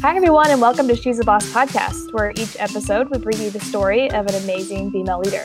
[0.00, 3.50] Hi, everyone, and welcome to She's a Boss podcast, where each episode we bring you
[3.50, 5.44] the story of an amazing female leader.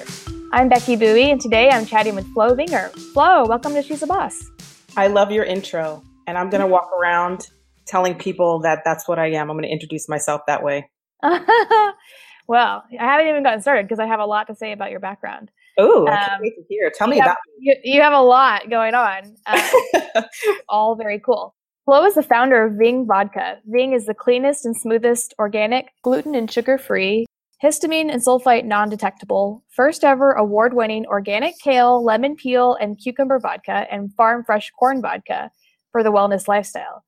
[0.51, 2.89] I'm Becky Bowie, and today I'm chatting with Flo Vinger.
[3.13, 4.51] Flo, welcome to She's a Boss.
[4.95, 7.49] I love your intro, and I'm going to walk around
[7.87, 9.49] telling people that that's what I am.
[9.49, 10.87] I'm going to introduce myself that way.
[11.23, 14.99] well, I haven't even gotten started because I have a lot to say about your
[14.99, 15.49] background.
[15.79, 16.91] Oh, I can't um, wait to hear.
[16.95, 19.35] Tell me have, about you, you have a lot going on.
[19.47, 20.21] Uh,
[20.69, 21.55] all very cool.
[21.85, 23.57] Flo is the founder of Ving Vodka.
[23.65, 27.25] Ving is the cleanest and smoothest organic, gluten and sugar free,
[27.61, 33.37] histamine and sulfite non detectable, first ever award winning organic kale, lemon peel, and cucumber
[33.37, 35.51] vodka, and farm fresh corn vodka
[35.91, 37.03] for the wellness lifestyle.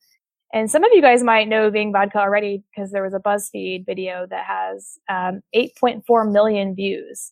[0.54, 3.86] And some of you guys might know Ving Vodka already because there was a BuzzFeed
[3.86, 7.32] video that has um, 8.4 million views.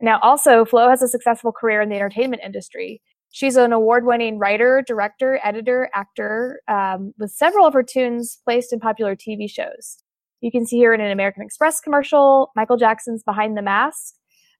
[0.00, 3.02] Now, also, Flo has a successful career in the entertainment industry.
[3.30, 8.72] She's an award winning writer, director, editor, actor, um, with several of her tunes placed
[8.72, 9.98] in popular TV shows.
[10.40, 14.14] You can see her in an American Express commercial, Michael Jackson's Behind the Mask,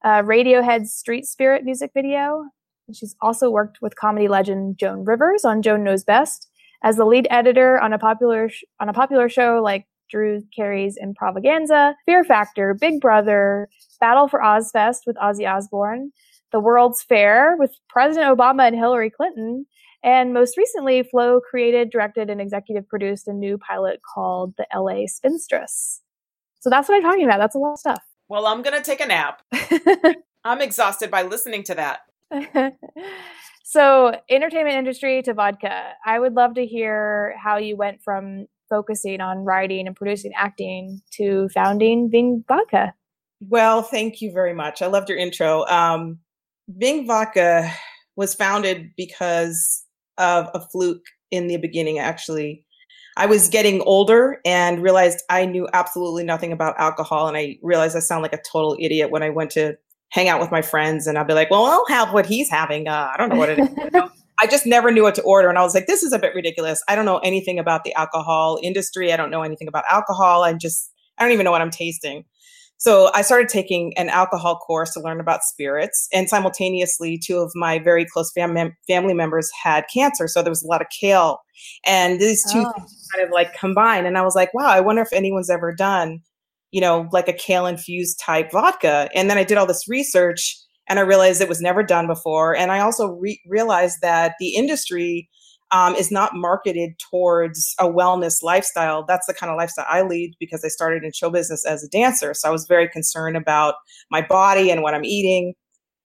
[0.04, 2.44] uh, Radiohead's Street Spirit music video.
[2.86, 6.48] And she's also worked with comedy legend Joan Rivers on Joan Knows Best
[6.82, 10.98] as the lead editor on a popular sh- on a popular show like Drew Carey's
[10.98, 13.68] Improvaganza, Fear Factor, Big Brother,
[14.00, 16.12] Battle for Ozzfest with Ozzy Osbourne,
[16.52, 19.66] the World's Fair with President Obama and Hillary Clinton.
[20.02, 25.06] And most recently, Flo created, directed, and executive produced a new pilot called The LA
[25.06, 26.00] Spinstress.
[26.60, 27.38] So that's what I'm talking about.
[27.38, 28.02] That's a lot of stuff.
[28.28, 29.42] Well, I'm going to take a nap.
[30.44, 32.00] I'm exhausted by listening to that.
[33.64, 35.92] so, entertainment industry to vodka.
[36.06, 41.02] I would love to hear how you went from focusing on writing and producing acting
[41.14, 42.94] to founding Ving Vodka.
[43.40, 44.80] Well, thank you very much.
[44.80, 45.66] I loved your intro.
[45.66, 46.20] Um,
[46.78, 47.72] Ving Vodka
[48.16, 49.84] was founded because
[50.18, 52.64] of a fluke in the beginning, actually.
[53.16, 57.28] I was getting older and realized I knew absolutely nothing about alcohol.
[57.28, 59.76] And I realized I sound like a total idiot when I went to
[60.10, 62.88] hang out with my friends and I'd be like, well, I'll have what he's having.
[62.88, 63.68] Uh, I don't know what it is.
[64.40, 65.48] I just never knew what to order.
[65.48, 66.82] And I was like, this is a bit ridiculous.
[66.88, 69.12] I don't know anything about the alcohol industry.
[69.12, 70.44] I don't know anything about alcohol.
[70.44, 72.24] I just, I don't even know what I'm tasting.
[72.80, 77.52] So I started taking an alcohol course to learn about spirits, and simultaneously, two of
[77.54, 80.26] my very close fam- mem- family members had cancer.
[80.26, 81.40] So there was a lot of kale,
[81.84, 82.72] and these two oh.
[82.72, 84.06] things kind of like combined.
[84.06, 86.20] And I was like, wow, I wonder if anyone's ever done,
[86.70, 89.10] you know, like a kale infused type vodka.
[89.14, 90.56] And then I did all this research,
[90.88, 92.56] and I realized it was never done before.
[92.56, 95.28] And I also re- realized that the industry
[95.72, 99.04] um, is not marketed towards a wellness lifestyle.
[99.06, 101.88] That's the kind of lifestyle I lead because I started in show business as a
[101.88, 102.34] dancer.
[102.34, 103.74] So I was very concerned about
[104.10, 105.54] my body and what I'm eating.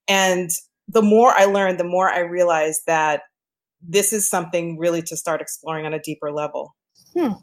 [0.07, 0.51] And
[0.87, 3.21] the more I learned, the more I realized that
[3.81, 6.75] this is something really to start exploring on a deeper level.
[7.13, 7.33] Hmm.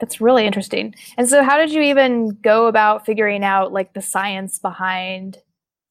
[0.00, 0.94] That's really interesting.
[1.16, 5.38] And so, how did you even go about figuring out like the science behind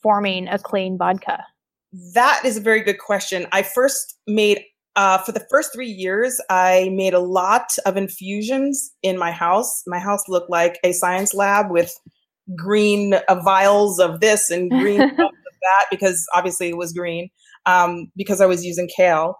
[0.01, 1.43] forming a clean vodka?
[2.13, 3.47] That is a very good question.
[3.51, 4.63] I first made
[4.97, 9.83] uh, for the first three years, I made a lot of infusions in my house.
[9.85, 11.93] My house looked like a science lab with
[12.55, 17.29] green uh, vials of this and green of that because obviously it was green
[17.67, 19.35] um, because I was using kale.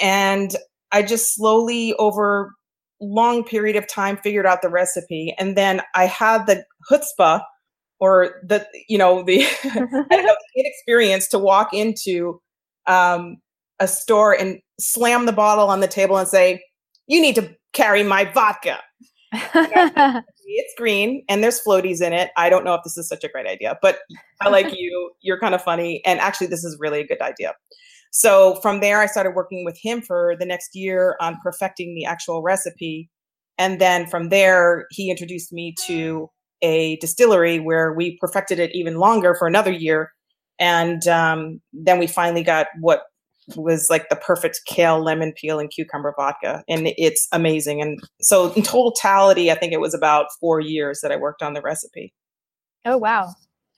[0.00, 0.56] And
[0.90, 2.52] I just slowly over
[2.98, 5.34] long period of time figured out the recipe.
[5.38, 7.42] And then I had the chutzpah
[8.00, 12.40] or the, you know, the, I know, the inexperience to walk into
[12.86, 13.36] um,
[13.80, 16.62] a store and slam the bottle on the table and say,
[17.06, 18.80] "You need to carry my vodka."
[20.46, 22.30] it's green and there's floaties in it.
[22.36, 23.98] I don't know if this is such a great idea, but
[24.40, 25.10] I like you.
[25.20, 27.54] You're kind of funny, and actually, this is really a good idea.
[28.10, 32.04] So from there, I started working with him for the next year on perfecting the
[32.04, 33.10] actual recipe,
[33.58, 36.30] and then from there, he introduced me to
[36.62, 40.12] a distillery where we perfected it even longer for another year,
[40.58, 43.02] and um, then we finally got what
[43.56, 46.62] was like the perfect kale, lemon peel, and cucumber vodka.
[46.68, 47.80] And it's amazing.
[47.80, 51.54] And so, in totality, I think it was about four years that I worked on
[51.54, 52.12] the recipe.
[52.84, 53.34] Oh, wow.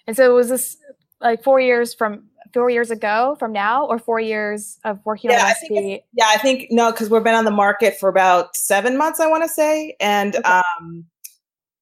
[0.06, 0.76] And so, was this
[1.20, 5.38] like four years from four years ago from now, or four years of working yeah,
[5.38, 6.04] on the recipe?
[6.12, 9.26] yeah, I think no, because we've been on the market for about seven months, I
[9.26, 9.96] want to say.
[10.00, 10.60] And okay.
[10.80, 11.04] um,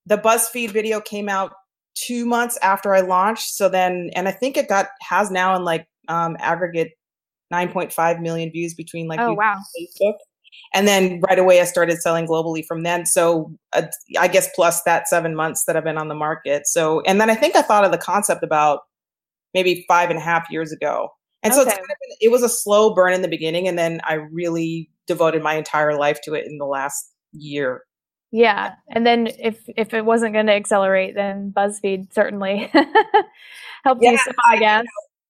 [0.06, 1.52] the BuzzFeed video came out
[1.94, 3.54] two months after I launched.
[3.54, 6.92] So then, and I think it got has now in like um, aggregate
[7.54, 9.58] 9.5 million views between like oh, wow.
[9.78, 10.14] Facebook.
[10.72, 13.06] And then right away, I started selling globally from then.
[13.06, 13.82] So uh,
[14.18, 16.66] I guess plus that seven months that I've been on the market.
[16.66, 18.80] So, and then I think I thought of the concept about
[19.52, 21.10] maybe five and a half years ago.
[21.42, 21.60] And okay.
[21.60, 23.68] so kind of been, it was a slow burn in the beginning.
[23.68, 27.82] And then I really devoted my entire life to it in the last year.
[28.36, 32.68] Yeah, and then if if it wasn't going to accelerate, then BuzzFeed certainly
[33.84, 34.84] helped yeah, you some, I guess.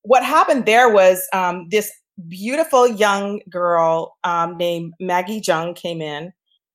[0.04, 1.92] What happened there was um, this
[2.28, 6.32] beautiful young girl um, named Maggie Jung came in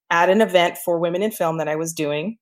[0.09, 2.37] at an event for women in film that I was doing,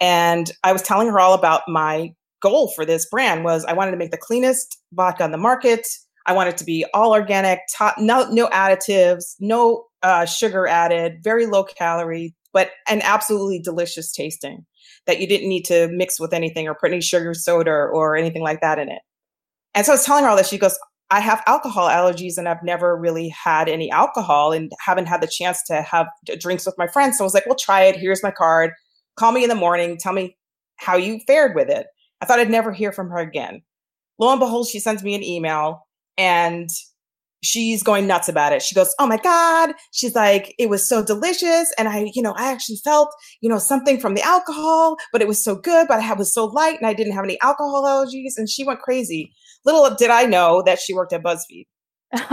[0.00, 3.92] and I was telling her all about my goal for this brand was I wanted
[3.92, 5.86] to make the cleanest vodka on the market.
[6.26, 11.22] I want it to be all organic, top, no no additives, no uh, sugar added,
[11.22, 14.66] very low calorie, but an absolutely delicious tasting
[15.06, 18.42] that you didn't need to mix with anything or put any sugar soda or anything
[18.42, 19.00] like that in it.
[19.74, 20.48] And so I was telling her all this.
[20.48, 20.78] She goes,
[21.10, 25.28] I have alcohol allergies and I've never really had any alcohol and haven't had the
[25.28, 26.08] chance to have
[26.40, 27.16] drinks with my friends.
[27.18, 27.96] So I was like, well, try it.
[27.96, 28.72] Here's my card.
[29.16, 29.98] Call me in the morning.
[30.00, 30.36] Tell me
[30.76, 31.86] how you fared with it.
[32.20, 33.62] I thought I'd never hear from her again.
[34.18, 35.86] Lo and behold, she sends me an email
[36.18, 36.70] and
[37.42, 38.62] she's going nuts about it.
[38.62, 42.32] She goes, "Oh my god." She's like, "It was so delicious and I, you know,
[42.32, 46.00] I actually felt, you know, something from the alcohol, but it was so good, but
[46.00, 49.32] I was so light and I didn't have any alcohol allergies." And she went crazy.
[49.66, 51.66] Little did I know that she worked at BuzzFeed.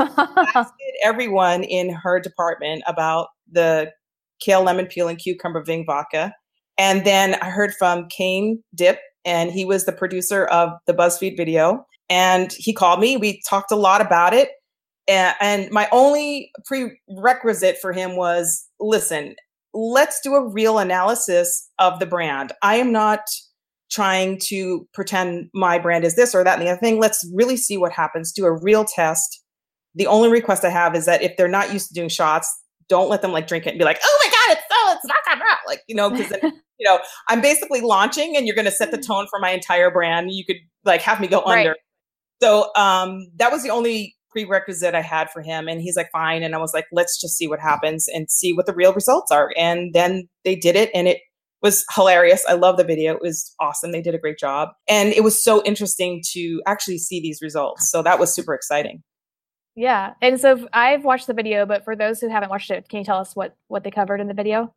[0.56, 3.92] Asked everyone in her department about the
[4.40, 6.34] kale lemon peel and cucumber Ving vodka.
[6.78, 11.36] And then I heard from Kane Dip, and he was the producer of the BuzzFeed
[11.36, 11.86] video.
[12.10, 13.18] And he called me.
[13.18, 14.50] We talked a lot about it
[15.08, 19.36] and, and my only prerequisite for him was listen
[19.74, 23.22] let's do a real analysis of the brand i am not
[23.94, 27.56] trying to pretend my brand is this or that and the other thing let's really
[27.58, 29.44] see what happens do a real test
[29.96, 32.52] the only request i have is that if they're not used to doing shots
[32.90, 35.06] don't let them like drink it and be like oh my god it's so it's
[35.06, 36.32] not that bad like you know because
[36.80, 37.00] you know
[37.30, 40.44] i'm basically launching and you're going to set the tone for my entire brand you
[40.46, 41.60] could like have me go right.
[41.60, 41.76] under
[42.42, 45.68] so um, that was the only prerequisite I had for him.
[45.68, 46.44] And he's like, fine.
[46.44, 49.32] And I was like, let's just see what happens and see what the real results
[49.32, 49.52] are.
[49.56, 51.20] And then they did it and it
[51.64, 52.44] was hilarious.
[52.48, 53.14] I love the video.
[53.14, 53.92] It was awesome.
[53.92, 54.70] They did a great job.
[54.88, 57.90] And it was so interesting to actually see these results.
[57.90, 59.02] So that was super exciting.
[59.76, 60.14] Yeah.
[60.22, 63.06] And so I've watched the video, but for those who haven't watched it, can you
[63.06, 64.74] tell us what what they covered in the video?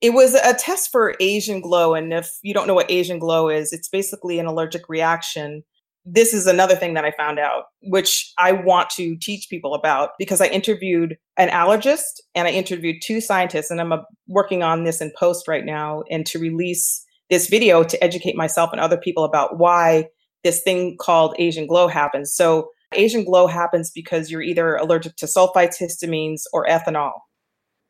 [0.00, 1.94] It was a test for Asian glow.
[1.94, 5.62] And if you don't know what Asian glow is, it's basically an allergic reaction
[6.10, 10.10] this is another thing that I found out, which I want to teach people about
[10.18, 14.84] because I interviewed an allergist and I interviewed two scientists, and I'm a, working on
[14.84, 18.96] this in post right now and to release this video to educate myself and other
[18.96, 20.08] people about why
[20.44, 22.32] this thing called Asian glow happens.
[22.32, 27.12] So, Asian glow happens because you're either allergic to sulfites, histamines, or ethanol.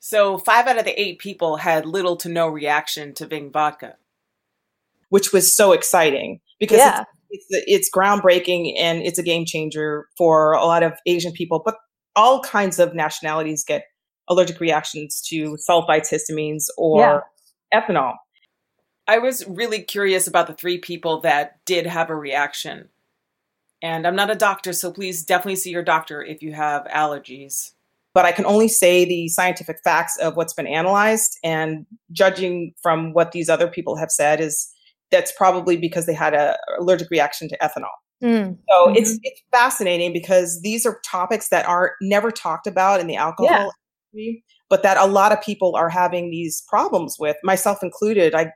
[0.01, 3.95] So, five out of the eight people had little to no reaction to Ving vodka,
[5.09, 10.53] which was so exciting because yeah it's it's groundbreaking and it's a game changer for
[10.53, 11.77] a lot of Asian people, but
[12.17, 13.85] all kinds of nationalities get
[14.29, 17.25] allergic reactions to sulfites, histamines, or
[17.73, 17.81] yeah.
[17.81, 18.15] ethanol.
[19.07, 22.91] I was really curious about the three people that did have a reaction.
[23.81, 27.73] And I'm not a doctor, so please definitely see your doctor if you have allergies.
[28.13, 33.13] But I can only say the scientific facts of what's been analyzed, and judging from
[33.13, 34.69] what these other people have said is
[35.11, 37.89] that's probably because they had a allergic reaction to ethanol.
[38.23, 38.59] Mm.
[38.69, 38.97] So mm-hmm.
[38.97, 43.51] it's it's fascinating because these are topics that are never talked about in the alcohol
[43.51, 43.69] yeah.
[44.15, 48.35] industry, but that a lot of people are having these problems with, myself included.
[48.35, 48.53] I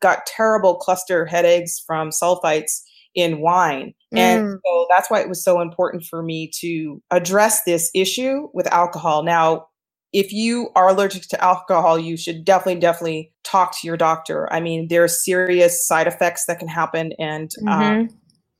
[0.00, 2.80] got terrible cluster headaches from sulfites
[3.14, 3.94] in wine.
[4.14, 4.18] Mm.
[4.18, 8.66] And so that's why it was so important for me to address this issue with
[8.72, 9.22] alcohol.
[9.22, 9.66] Now,
[10.12, 14.52] if you are allergic to alcohol, you should definitely, definitely talk to your doctor.
[14.52, 17.12] I mean, there are serious side effects that can happen.
[17.18, 18.00] And, um, mm-hmm.
[18.00, 18.08] um,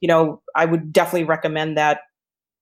[0.00, 2.00] you know, I would definitely recommend that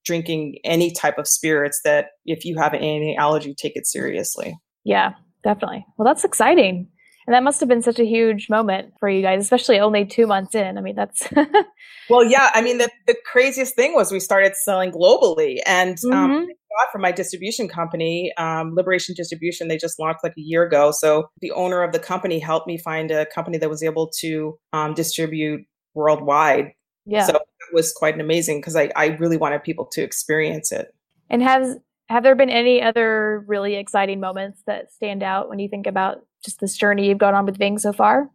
[0.04, 4.58] drinking any type of spirits that if you have any allergy, take it seriously.
[4.84, 5.12] Yeah,
[5.44, 5.84] definitely.
[5.96, 6.88] Well, that's exciting.
[7.30, 10.26] And that must have been such a huge moment for you guys, especially only two
[10.26, 10.76] months in.
[10.76, 11.28] I mean, that's.
[12.10, 12.50] well, yeah.
[12.54, 15.58] I mean, the, the craziest thing was we started selling globally.
[15.64, 16.32] And um, mm-hmm.
[16.32, 16.48] um,
[16.90, 20.90] for my distribution company, um, Liberation Distribution, they just launched like a year ago.
[20.90, 24.58] So the owner of the company helped me find a company that was able to
[24.72, 26.72] um, distribute worldwide.
[27.06, 27.26] Yeah.
[27.26, 30.92] So it was quite an amazing because I, I really wanted people to experience it.
[31.28, 31.76] And has
[32.08, 36.24] have there been any other really exciting moments that stand out when you think about
[36.44, 38.30] just this journey you've gone on with Ving so far?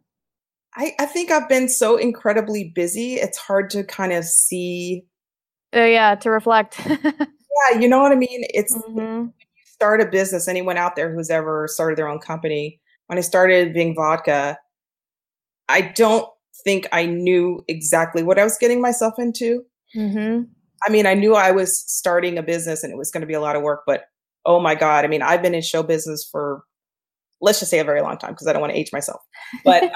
[0.75, 3.15] I, I think I've been so incredibly busy.
[3.15, 5.05] It's hard to kind of see.
[5.73, 6.79] Oh yeah, to reflect.
[6.87, 8.45] yeah, you know what I mean.
[8.49, 8.93] It's mm-hmm.
[8.93, 10.47] when you start a business.
[10.47, 12.79] Anyone out there who's ever started their own company?
[13.07, 14.57] When I started Ving Vodka,
[15.69, 16.27] I don't
[16.63, 19.63] think I knew exactly what I was getting myself into.
[19.95, 20.43] Mm-hmm.
[20.85, 23.33] I mean, I knew I was starting a business and it was going to be
[23.33, 24.05] a lot of work, but
[24.45, 25.05] oh my god!
[25.05, 26.63] I mean, I've been in show business for
[27.45, 29.21] let's just say a very long time because I don't want to age myself.
[29.63, 29.91] But um,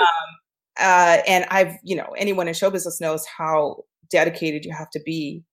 [0.79, 5.01] uh, and I've you know anyone in show business knows how dedicated you have to
[5.05, 5.43] be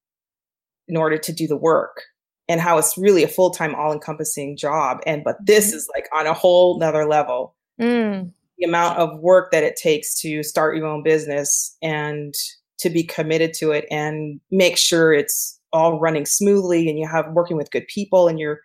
[0.87, 2.03] in order to do the work
[2.47, 5.77] and how it's really a full-time all-encompassing job and but this mm-hmm.
[5.77, 8.31] is like on a whole nother level mm.
[8.57, 12.33] the amount of work that it takes to start your own business and
[12.79, 17.25] to be committed to it and make sure it's all running smoothly and you have
[17.33, 18.61] working with good people and you're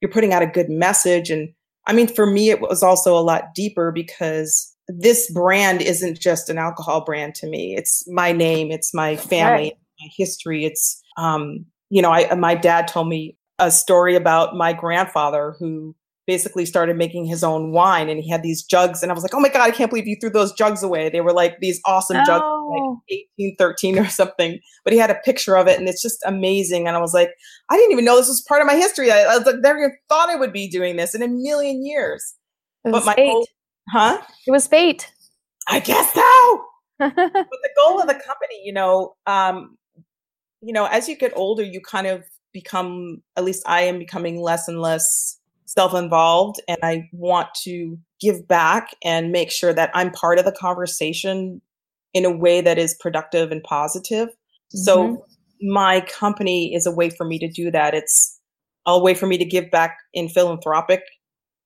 [0.00, 1.52] you're putting out a good message and
[1.86, 6.48] i mean for me it was also a lot deeper because this brand isn't just
[6.48, 9.78] an alcohol brand to me it's my name it's my family right.
[10.00, 14.72] my history it's um you know i my dad told me a story about my
[14.72, 15.94] grandfather who
[16.26, 19.34] basically started making his own wine and he had these jugs and I was like,
[19.34, 21.08] oh my God, I can't believe you threw those jugs away.
[21.08, 22.82] They were like these awesome jugs, like
[23.38, 24.58] 1813 or something.
[24.84, 26.88] But he had a picture of it and it's just amazing.
[26.88, 27.30] And I was like,
[27.70, 29.10] I didn't even know this was part of my history.
[29.12, 32.34] I, I was like, never thought I would be doing this in a million years.
[32.84, 33.46] but my fate.
[33.90, 34.20] Huh?
[34.46, 35.12] It was fate.
[35.68, 36.64] I guess so.
[36.98, 39.76] but the goal of the company, you know, um,
[40.60, 44.40] you know, as you get older, you kind of become, at least I am becoming
[44.40, 45.35] less and less
[45.66, 50.44] self involved and I want to give back and make sure that I'm part of
[50.44, 51.60] the conversation
[52.14, 54.28] in a way that is productive and positive.
[54.28, 54.78] Mm-hmm.
[54.78, 55.24] So
[55.60, 57.94] my company is a way for me to do that.
[57.94, 58.40] It's
[58.86, 61.02] a way for me to give back in philanthropic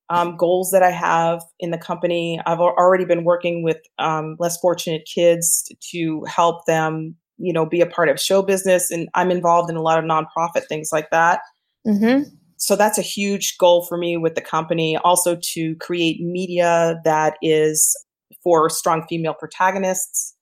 [0.08, 2.40] um, goals that I have in the company.
[2.46, 7.80] I've already been working with um, less fortunate kids to help them, you know, be
[7.80, 11.10] a part of show business, and I'm involved in a lot of nonprofit things like
[11.10, 11.40] that.
[11.86, 14.98] Mm-hmm so that's a huge goal for me with the company.
[14.98, 17.96] Also to create media that is
[18.42, 20.36] for strong female protagonists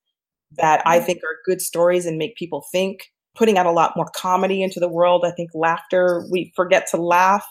[0.56, 1.06] that I mm-hmm.
[1.06, 3.12] think are good stories and make people think.
[3.36, 5.24] Putting out a lot more comedy into the world.
[5.24, 7.46] I think laughter, we forget to laugh.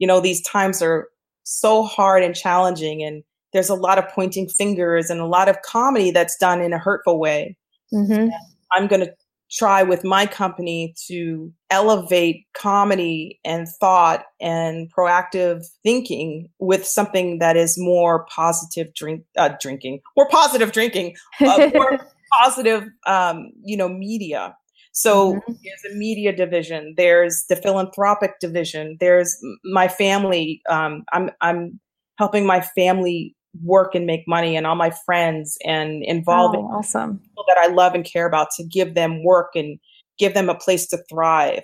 [0.00, 1.06] You know, these times are
[1.44, 3.22] so hard and challenging, and
[3.52, 6.78] there's a lot of pointing fingers and a lot of comedy that's done in a
[6.78, 7.56] hurtful way.
[7.94, 8.30] Mm-hmm.
[8.72, 9.12] I'm going to
[9.50, 17.56] try with my company to elevate comedy and thought and proactive thinking with something that
[17.56, 21.98] is more positive drink uh, drinking more positive drinking uh, more
[22.42, 24.54] positive um, you know media
[24.92, 25.52] so mm-hmm.
[25.64, 31.80] there's a media division there's the philanthropic division there's my family um, i'm i'm
[32.18, 37.18] helping my family work and make money and all my friends and involving oh, awesome.
[37.18, 39.78] people that I love and care about to give them work and
[40.18, 41.62] give them a place to thrive.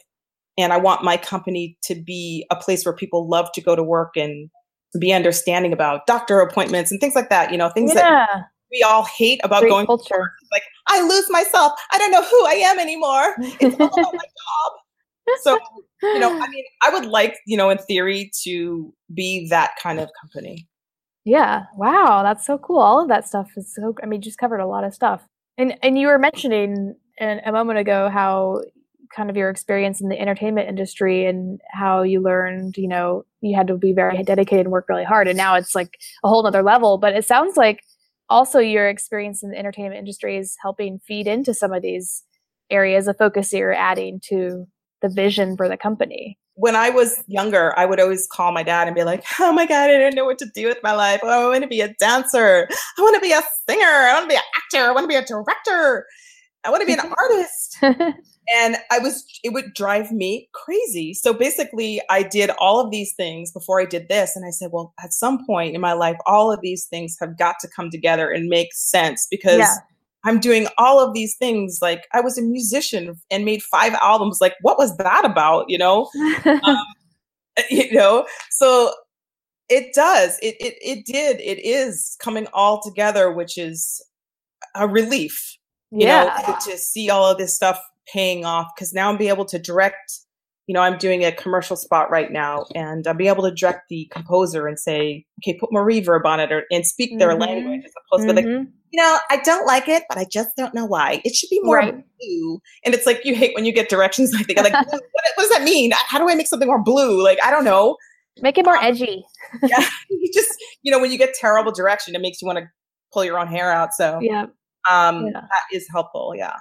[0.57, 3.83] And I want my company to be a place where people love to go to
[3.83, 4.51] work and
[4.99, 7.51] be understanding about doctor appointments and things like that.
[7.51, 8.27] You know, things yeah.
[8.31, 10.15] that we all hate about Great going culture.
[10.15, 10.33] to work.
[10.53, 11.73] Like, I lose myself.
[11.93, 13.35] I don't know who I am anymore.
[13.61, 14.73] It's all about my job.
[15.43, 15.59] So,
[16.03, 20.01] you know, I mean, I would like, you know, in theory to be that kind
[20.01, 20.69] of company.
[21.25, 21.65] Yeah.
[21.77, 22.23] Wow.
[22.23, 22.81] That's so cool.
[22.81, 25.23] All of that stuff is so, I mean, just covered a lot of stuff.
[25.57, 28.61] And, and you were mentioning in, a moment ago how
[29.15, 33.57] kind of your experience in the entertainment industry and how you learned, you know, you
[33.57, 35.29] had to be very dedicated and work really hard.
[35.29, 36.99] And now it's like a whole nother level.
[36.99, 37.83] But it sounds like
[38.29, 42.25] also your experience in the entertainment industry is helping feed into some of these
[42.71, 44.67] areas of focus that you're adding to
[45.01, 48.87] the vision for the company when I was younger, I would always call my dad
[48.87, 51.21] and be like, "Oh my god, I don't know what to do with my life.
[51.23, 52.69] Oh, I want to be a dancer.
[52.99, 53.85] I want to be a singer.
[53.85, 54.89] I want to be an actor.
[54.89, 56.07] I want to be a director.
[56.65, 57.79] I want to be an artist."
[58.55, 61.15] and I was it would drive me crazy.
[61.15, 64.71] So basically, I did all of these things before I did this and I said,
[64.73, 67.91] "Well, at some point in my life, all of these things have got to come
[67.91, 69.77] together and make sense because yeah.
[70.25, 71.79] I'm doing all of these things.
[71.83, 74.39] Like I was a musician and made five albums.
[74.41, 75.67] Like what was that about?
[75.69, 76.09] You know,
[76.45, 76.77] um,
[77.71, 78.27] you know.
[78.51, 78.93] So
[79.69, 80.39] it does.
[80.43, 81.41] It it it did.
[81.41, 84.05] It is coming all together, which is
[84.75, 85.57] a relief.
[85.91, 86.43] You yeah.
[86.47, 87.81] know, to, to see all of this stuff
[88.13, 90.25] paying off because now I'm be able to direct
[90.67, 93.89] you know, I'm doing a commercial spot right now, and I'll be able to direct
[93.91, 97.19] the composer and say, okay, put more reverb on it or and speak mm-hmm.
[97.19, 98.47] their language as opposed mm-hmm.
[98.47, 101.21] to like, you know, I don't like it, but I just don't know why.
[101.25, 101.93] It should be more right.
[102.21, 102.61] blue.
[102.85, 104.63] And it's like you hate when you get directions like that.
[104.63, 105.03] like, what, what,
[105.37, 105.91] does that mean?
[106.07, 107.21] How do I make something more blue?
[107.21, 107.97] Like I don't know.
[108.41, 109.25] Make it more um, edgy.
[109.65, 110.49] yeah, you just
[110.83, 112.71] you know when you get terrible direction, it makes you want to
[113.13, 113.95] pull your own hair out.
[113.95, 114.47] So yeah,
[114.89, 115.41] um, yeah.
[115.41, 116.35] that is helpful.
[116.37, 116.55] Yeah.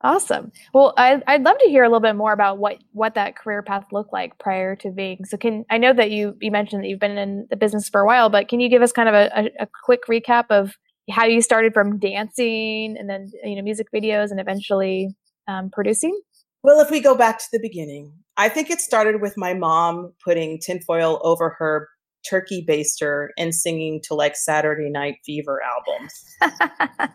[0.00, 0.52] Awesome.
[0.72, 3.62] Well, I, I'd love to hear a little bit more about what what that career
[3.62, 5.26] path looked like prior to Ving.
[5.26, 8.00] So, can I know that you you mentioned that you've been in the business for
[8.00, 10.78] a while, but can you give us kind of a, a, a quick recap of
[11.10, 15.14] how you started from dancing and then you know music videos and eventually
[15.46, 16.18] um, producing?
[16.62, 20.12] Well, if we go back to the beginning, I think it started with my mom
[20.24, 21.88] putting tinfoil over her
[22.28, 26.12] turkey baster and singing to like Saturday Night Fever albums.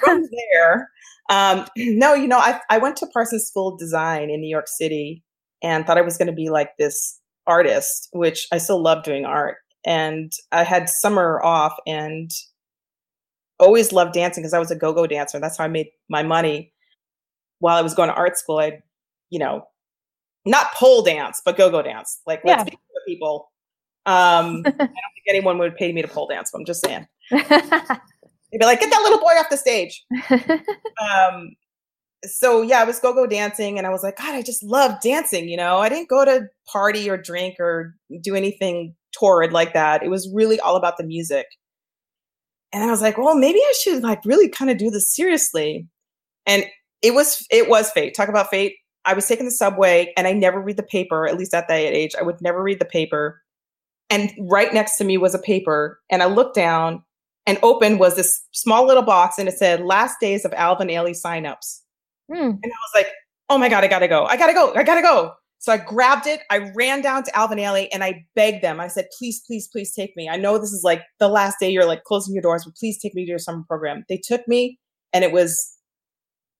[0.00, 0.88] From there,
[1.28, 4.68] um, no, you know, I, I went to Parsons School of Design in New York
[4.68, 5.22] City
[5.62, 9.24] and thought I was going to be like this artist, which I still love doing
[9.24, 9.56] art.
[9.86, 12.30] And I had summer off and
[13.58, 15.38] always loved dancing because I was a go-go dancer.
[15.38, 16.72] That's how I made my money.
[17.60, 18.80] While I was going to art school, I,
[19.30, 19.62] you know,
[20.44, 22.20] not pole dance, but go-go dance.
[22.26, 22.76] Like let's be
[23.06, 23.50] people.
[24.04, 24.90] Um, I don't think
[25.28, 26.50] anyone would pay me to pole dance.
[26.52, 27.06] But I'm just saying.
[27.30, 31.50] They'd be like, "Get that little boy off the stage." um,
[32.24, 35.48] so yeah, I was go-go dancing, and I was like, God, I just love dancing.
[35.48, 40.02] You know, I didn't go to party or drink or do anything torrid like that.
[40.02, 41.46] It was really all about the music.
[42.72, 45.86] And I was like, well, maybe I should like really kind of do this seriously.
[46.46, 46.66] And
[47.02, 48.14] it was it was fate.
[48.14, 48.74] Talk about fate.
[49.04, 51.78] I was taking the subway and I never read the paper, at least at that
[51.78, 52.14] age.
[52.18, 53.40] I would never read the paper.
[54.10, 56.00] And right next to me was a paper.
[56.10, 57.02] And I looked down
[57.46, 61.16] and open was this small little box and it said last days of Alvin Ailey
[61.16, 61.80] signups.
[62.28, 62.34] Hmm.
[62.34, 63.08] And I was like,
[63.48, 64.24] oh my God, I gotta go.
[64.24, 64.74] I gotta go.
[64.74, 65.34] I gotta go.
[65.58, 66.40] So I grabbed it.
[66.50, 68.78] I ran down to Alvin Ailey and I begged them.
[68.78, 70.28] I said, please, please, please take me.
[70.28, 73.00] I know this is like the last day you're like closing your doors, but please
[73.00, 74.04] take me to your summer program.
[74.08, 74.78] They took me
[75.12, 75.74] and it was,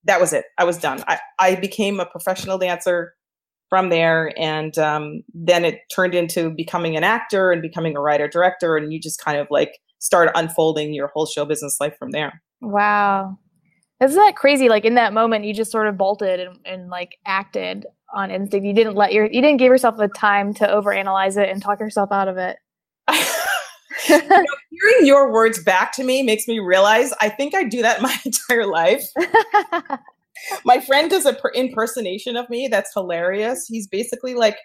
[0.03, 0.45] that was it.
[0.57, 1.03] I was done.
[1.07, 3.13] I, I became a professional dancer
[3.69, 4.33] from there.
[4.37, 8.77] And um, then it turned into becoming an actor and becoming a writer director.
[8.77, 12.41] And you just kind of like start unfolding your whole show business life from there.
[12.61, 13.37] Wow.
[14.01, 14.69] Isn't that crazy?
[14.69, 18.65] Like in that moment, you just sort of bolted and, and like acted on instinct.
[18.65, 21.79] You didn't let your, you didn't give yourself the time to overanalyze it and talk
[21.79, 22.57] yourself out of it.
[24.09, 27.81] you know, hearing your words back to me makes me realize I think I do
[27.81, 29.03] that my entire life.
[30.65, 33.65] my friend does a per- impersonation of me that's hilarious.
[33.67, 34.57] He's basically like,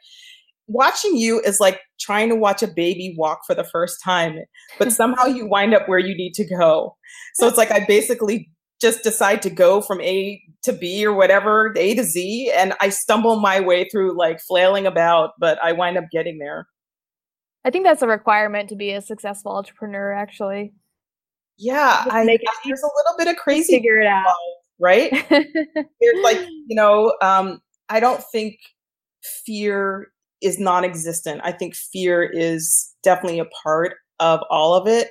[0.69, 4.39] watching you is like trying to watch a baby walk for the first time,
[4.79, 6.97] but somehow you wind up where you need to go.
[7.35, 8.51] So it's like I basically
[8.83, 12.91] just decide to go from A to B or whatever, A to Z, and I
[12.91, 16.67] stumble my way through like flailing about, but I wind up getting there.
[17.65, 20.75] I think that's a requirement to be a successful entrepreneur, actually.
[21.57, 23.75] Yeah, I, it, there's a little bit of crazy.
[23.75, 24.27] Figure it out,
[24.81, 25.11] right?
[25.31, 28.57] there's like you know, um, I don't think
[29.47, 30.09] fear
[30.41, 31.41] is non-existent.
[31.45, 35.09] I think fear is definitely a part of all of it.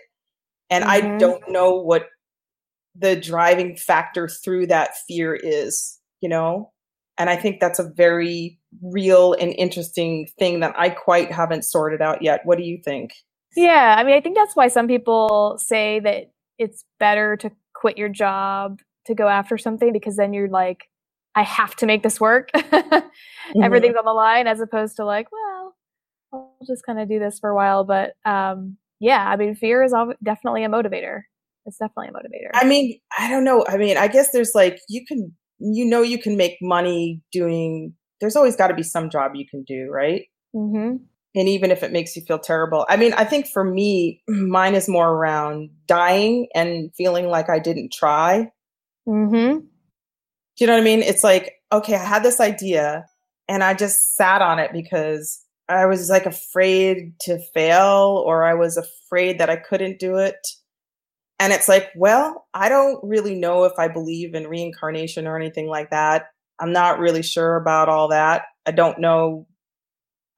[0.70, 1.16] And mm-hmm.
[1.16, 2.08] I don't know what
[2.96, 6.72] the driving factor through that fear is, you know?
[7.18, 12.02] And I think that's a very real and interesting thing that I quite haven't sorted
[12.02, 12.42] out yet.
[12.46, 13.12] What do you think?
[13.56, 17.98] Yeah, I mean, I think that's why some people say that it's better to quit
[17.98, 20.88] your job to go after something because then you're like
[21.34, 22.52] I have to make this work.
[22.56, 23.64] mm-hmm.
[23.64, 25.76] Everything's on the line as opposed to like, well,
[26.34, 27.84] I'll just kind of do this for a while.
[27.84, 31.22] But um, yeah, I mean, fear is definitely a motivator.
[31.66, 32.50] It's definitely a motivator.
[32.54, 33.66] I mean, I don't know.
[33.68, 37.94] I mean, I guess there's like, you can, you know, you can make money doing,
[38.20, 40.24] there's always got to be some job you can do, right?
[40.56, 40.98] Mm-hmm.
[41.34, 42.86] And even if it makes you feel terrible.
[42.90, 47.60] I mean, I think for me, mine is more around dying and feeling like I
[47.60, 48.52] didn't try.
[49.08, 49.68] Mm-hmm
[50.62, 51.02] you know what I mean?
[51.02, 53.06] It's like, okay, I had this idea
[53.50, 58.54] and I just sat on it because I was like afraid to fail or I
[58.54, 60.36] was afraid that I couldn't do it.
[61.42, 65.68] And it's like, well, I don't really know if I believe in reincarnation or anything
[65.68, 66.28] like that.
[66.60, 68.44] I'm not really sure about all that.
[68.68, 69.48] I don't know.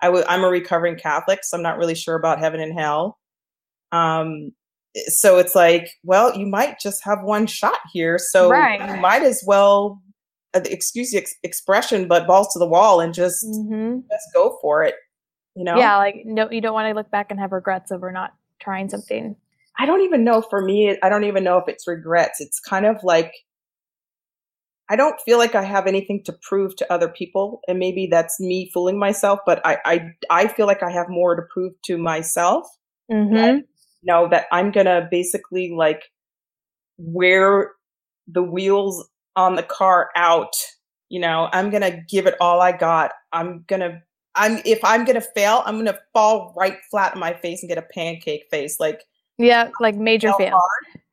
[0.01, 3.19] i w- I'm a recovering Catholic, so I'm not really sure about heaven and hell.
[3.91, 4.51] Um,
[5.07, 8.17] so it's like, well, you might just have one shot here.
[8.17, 8.95] So right.
[8.95, 10.01] you might as well
[10.53, 13.99] uh, excuse the ex- expression, but balls to the wall and just mm-hmm.
[14.09, 14.95] just go for it.
[15.53, 15.77] You know?
[15.77, 18.87] Yeah, like no, you don't want to look back and have regrets over not trying
[18.87, 19.35] something.
[19.77, 20.41] I don't even know.
[20.41, 22.39] For me, I don't even know if it's regrets.
[22.39, 23.33] It's kind of like
[24.89, 28.39] I don't feel like I have anything to prove to other people, and maybe that's
[28.39, 29.39] me fooling myself.
[29.45, 32.67] But I I, I feel like I have more to prove to myself.
[33.11, 33.59] Mm-hmm.
[34.03, 36.03] know that I'm gonna basically like
[36.97, 37.71] wear
[38.27, 40.55] the wheels on the car out.
[41.09, 43.11] You know, I'm going to give it all I got.
[43.31, 44.01] I'm going to
[44.35, 47.61] I'm if I'm going to fail, I'm going to fall right flat in my face
[47.61, 49.01] and get a pancake face like
[49.43, 50.59] yeah, like major fail.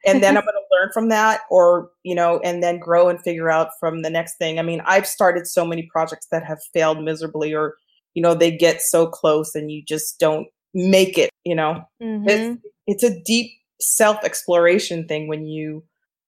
[0.07, 3.21] and then I'm going to learn from that or, you know, and then grow and
[3.21, 4.59] figure out from the next thing.
[4.59, 7.77] I mean, I've started so many projects that have failed miserably or
[8.15, 11.83] you know, they get so close and you just don't make it, you know.
[12.03, 12.29] Mm-hmm.
[12.29, 15.85] It's, it's a deep self exploration thing when you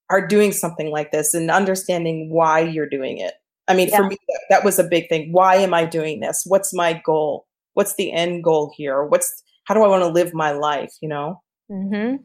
[0.09, 3.35] are doing something like this and understanding why you're doing it.
[3.67, 3.97] I mean, yeah.
[3.97, 5.33] for me, that, that, was a big thing.
[5.33, 6.45] Why am I doing this?
[6.47, 7.47] What's my goal?
[7.75, 9.05] what's the end goal here?
[9.05, 10.93] What's how do I want to live my life?
[11.01, 11.41] You know.
[11.71, 12.17] Mm-hmm.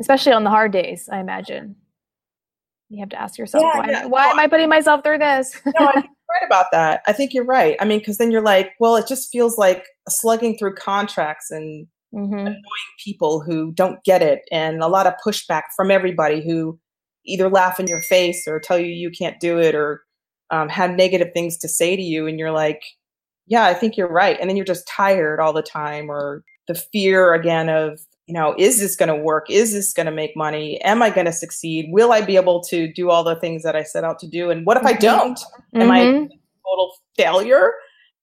[0.00, 1.76] Especially on the hard days, I imagine.
[2.88, 4.06] You have to ask yourself, Yeah, why, yeah.
[4.06, 5.60] why No, am I putting myself through this?
[5.64, 7.02] no, I think you're right about that.
[7.06, 7.76] I think you're right.
[7.80, 11.86] I mean, because then you're like, well, it just feels like slugging through contracts and
[12.12, 12.48] hmm
[13.04, 16.78] people who don't get it, and a lot of pushback from everybody who
[17.24, 20.02] either laugh in your face or tell you you can't do it or
[20.50, 22.82] um, have negative things to say to you, and you're like,
[23.46, 24.36] yeah, I think you're right.
[24.40, 28.54] And then you're just tired all the time, or the fear again of, you know,
[28.56, 29.50] is this going to work?
[29.50, 30.80] Is this going to make money?
[30.82, 31.86] Am I going to succeed?
[31.90, 34.50] Will I be able to do all the things that I set out to do?
[34.50, 35.00] And what if I Mhm.
[35.00, 35.40] don't?
[35.74, 36.28] Am I Mhm.
[36.64, 37.72] total failure?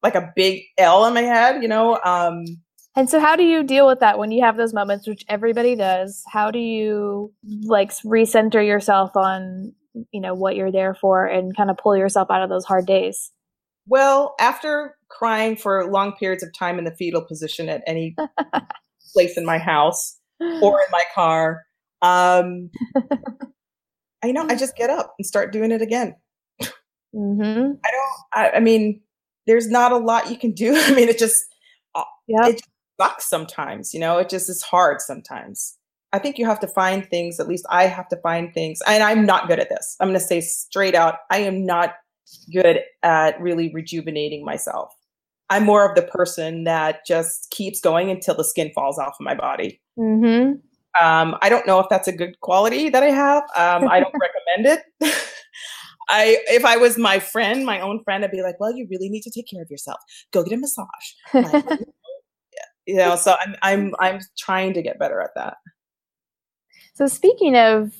[0.01, 1.99] Like a big L in my head, you know?
[2.05, 2.45] Um,
[2.95, 5.75] And so, how do you deal with that when you have those moments, which everybody
[5.75, 6.23] does?
[6.25, 7.33] How do you
[7.65, 9.73] like recenter yourself on,
[10.11, 12.85] you know, what you're there for, and kind of pull yourself out of those hard
[12.85, 13.29] days?
[13.87, 18.15] Well, after crying for long periods of time in the fetal position at any
[19.13, 21.63] place in my house or in my car,
[22.01, 22.69] um,
[24.23, 26.15] I know I just get up and start doing it again.
[27.15, 27.71] Mm-hmm.
[27.85, 28.21] I don't.
[28.33, 29.01] I, I mean,
[29.45, 30.75] there's not a lot you can do.
[30.77, 31.43] I mean, it just
[32.27, 32.47] Yep.
[32.49, 32.61] it
[32.99, 33.93] sucks sometimes.
[33.93, 35.77] You know, it just is hard sometimes.
[36.13, 37.39] I think you have to find things.
[37.39, 39.95] At least I have to find things, and I'm not good at this.
[39.99, 41.95] I'm going to say straight out, I am not
[42.53, 44.93] good at really rejuvenating myself.
[45.49, 49.21] I'm more of the person that just keeps going until the skin falls off of
[49.21, 49.81] my body.
[49.95, 50.53] hmm
[51.01, 53.43] Um, I don't know if that's a good quality that I have.
[53.55, 54.13] Um, I don't
[54.57, 55.13] recommend it.
[56.10, 59.10] I, if I was my friend, my own friend, I'd be like, "Well, you really
[59.10, 59.99] need to take care of yourself.
[60.31, 60.88] Go get a massage."
[61.33, 61.79] Like,
[62.86, 65.57] you know, so I'm, I'm, I'm trying to get better at that.
[66.93, 67.93] So speaking of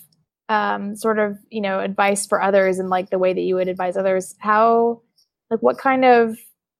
[0.50, 3.68] um, sort of you know advice for others and like the way that you would
[3.68, 5.02] advise others, how
[5.52, 6.38] like what kind of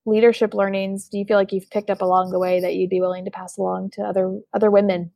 [0.08, 3.02] leadership learnings do you feel like you've picked up along the way that you'd be
[3.02, 5.12] willing to pass along to other other women?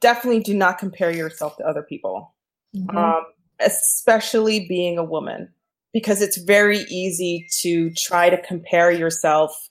[0.00, 2.32] Definitely do not compare yourself to other people.
[2.74, 2.94] Mhm.
[2.94, 3.24] um,
[3.60, 5.52] especially being a woman,
[5.92, 9.70] because it's very easy to try to compare yourself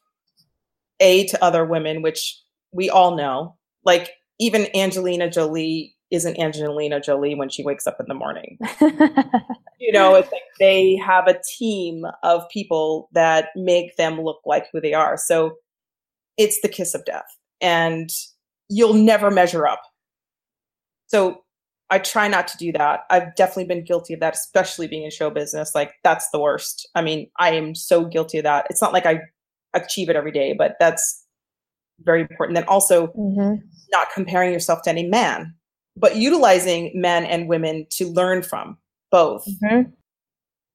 [0.99, 2.39] a to other women, which
[2.71, 3.55] we all know.
[3.83, 8.57] Like even Angelina Jolie isn't Angelina Jolie when she wakes up in the morning.
[9.77, 14.67] You know, it's like they have a team of people that make them look like
[14.71, 15.17] who they are.
[15.17, 15.57] So
[16.37, 17.27] it's the kiss of death,
[17.59, 18.09] and
[18.69, 19.81] you'll never measure up.
[21.07, 21.43] So
[21.89, 23.01] I try not to do that.
[23.11, 25.75] I've definitely been guilty of that, especially being in show business.
[25.75, 26.87] Like that's the worst.
[26.95, 28.65] I mean, I am so guilty of that.
[28.69, 29.19] It's not like I
[29.73, 31.25] achieve it every day, but that's
[31.99, 32.55] very important.
[32.55, 33.59] Then also Mhm.
[33.91, 35.53] not comparing yourself to any man,
[35.95, 38.77] but utilizing men and women to learn from
[39.11, 39.45] both.
[39.63, 39.93] Mhm.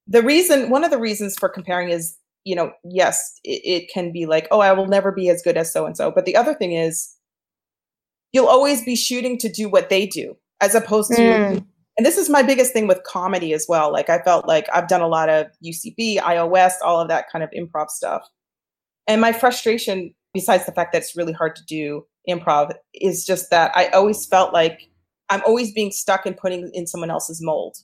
[0.07, 4.11] The reason, one of the reasons for comparing is, you know, yes, it, it can
[4.11, 6.11] be like, oh, I will never be as good as so and so.
[6.11, 7.15] But the other thing is,
[8.33, 11.65] you'll always be shooting to do what they do, as opposed to, Mm.
[11.97, 13.91] and this is my biggest thing with comedy as well.
[13.91, 17.43] Like, I felt like I've done a lot of UCB, iOS, all of that kind
[17.43, 18.23] of improv stuff.
[19.07, 23.49] And my frustration, besides the fact that it's really hard to do improv, is just
[23.51, 24.89] that I always felt like
[25.31, 27.77] I'm always being stuck and putting in someone else's mold.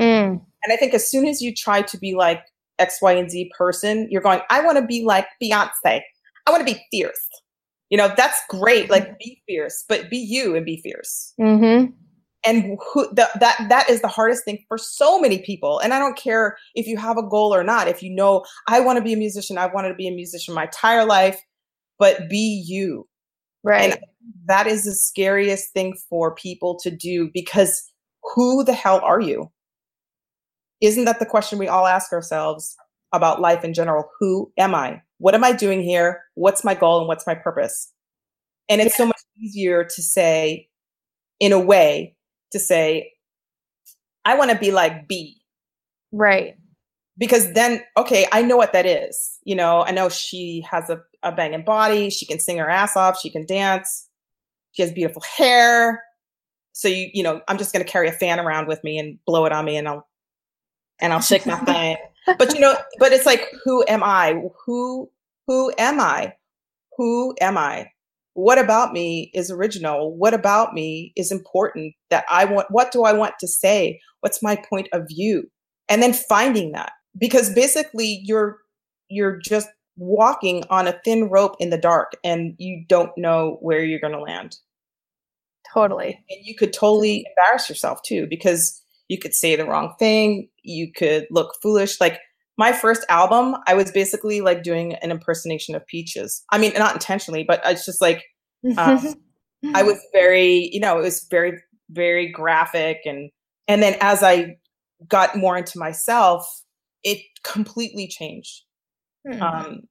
[0.00, 0.40] Mm.
[0.62, 2.42] And I think as soon as you try to be like
[2.78, 6.00] X, Y, and Z person, you're going, I want to be like Beyonce.
[6.46, 7.28] I want to be fierce.
[7.90, 8.88] You know, that's great.
[8.88, 11.34] Like be fierce, but be you and be fierce.
[11.38, 11.92] Mhm.
[12.44, 15.78] And who the, that that is the hardest thing for so many people.
[15.78, 17.88] And I don't care if you have a goal or not.
[17.88, 20.54] If you know I want to be a musician, I've wanted to be a musician
[20.54, 21.40] my entire life,
[21.98, 23.06] but be you.
[23.62, 23.98] Right.
[24.46, 27.82] That is the scariest thing for people to do because
[28.34, 29.50] who the hell are you?
[30.80, 32.76] Isn't that the question we all ask ourselves
[33.12, 34.10] about life in general?
[34.18, 35.02] Who am I?
[35.18, 36.22] What am I doing here?
[36.34, 37.92] What's my goal and what's my purpose?
[38.68, 40.68] And it's so much easier to say,
[41.38, 42.16] in a way,
[42.52, 43.12] to say,
[44.24, 45.42] I want to be like B
[46.12, 46.56] right.
[47.18, 51.00] Because then okay i know what that is you know i know she has a,
[51.22, 54.08] a banging body she can sing her ass off she can dance
[54.72, 56.02] she has beautiful hair.
[56.72, 59.18] So you you know i'm just going to carry a fan around with me and
[59.26, 60.08] blow it on me and i'll
[61.00, 61.96] and i'll shake my thing
[62.38, 64.42] but you know but it's like who am i?
[64.66, 65.10] Who
[65.46, 66.34] who am i?
[66.96, 67.90] Who am i?
[68.34, 70.16] What about me is original?
[70.16, 74.00] What about me is important that i want what do i want to say?
[74.20, 75.50] What's my point of view?
[75.90, 78.58] And then finding that because basically you're
[79.08, 83.84] you're just walking on a thin rope in the dark and you don't know where
[83.84, 84.56] you're going to land
[85.72, 86.24] Totally.
[86.30, 90.90] and you could totally embarrass yourself too because you could say the wrong thing you
[90.92, 92.18] could look foolish like
[92.58, 96.44] my first album, I was basically like doing an impersonation of Peaches.
[96.50, 98.22] I mean, not intentionally, but it's just like
[98.76, 99.14] um,
[99.74, 101.58] I was very, you know, it was very,
[101.90, 103.30] very graphic, and
[103.68, 104.56] and then as I
[105.08, 106.46] got more into myself,
[107.04, 108.62] it completely changed
[109.26, 109.40] Hmm.
[109.42, 109.82] um,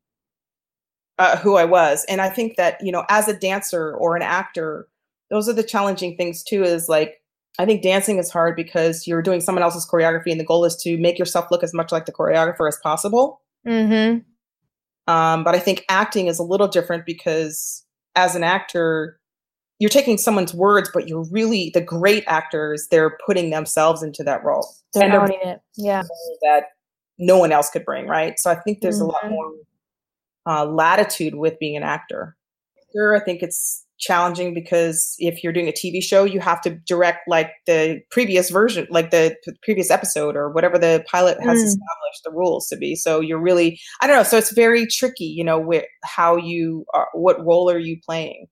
[1.19, 4.21] uh, who I was, and I think that you know, as a dancer or an
[4.21, 4.87] actor,
[5.29, 6.63] those are the challenging things too.
[6.63, 7.21] Is like
[7.59, 10.75] I think dancing is hard because you're doing someone else's choreography, and the goal is
[10.77, 13.41] to make yourself look as much like the choreographer as possible.
[13.65, 14.17] hmm
[15.07, 19.19] Um, but I think acting is a little different because as an actor,
[19.79, 22.87] you're taking someone's words, but you're really the great actors.
[22.91, 25.61] They're putting themselves into that role They're And owning it.
[25.77, 26.03] Yeah.
[26.43, 26.65] that
[27.19, 28.33] no one else could bring, right?
[28.39, 29.29] So I think there's a lot Mhm.
[29.31, 29.51] more
[30.47, 32.35] uh, latitude with being an actor.
[32.93, 36.71] Sure, I think it's challenging because if you're doing a TV show, you have to
[36.87, 41.59] direct like the previous version, like the p- previous episode or whatever the pilot has
[41.59, 41.65] Mm.
[41.65, 42.95] established the rules to be.
[42.95, 44.23] So you're really, I don't know.
[44.23, 48.47] So it's very tricky, you know, with how you are, what role are you playing?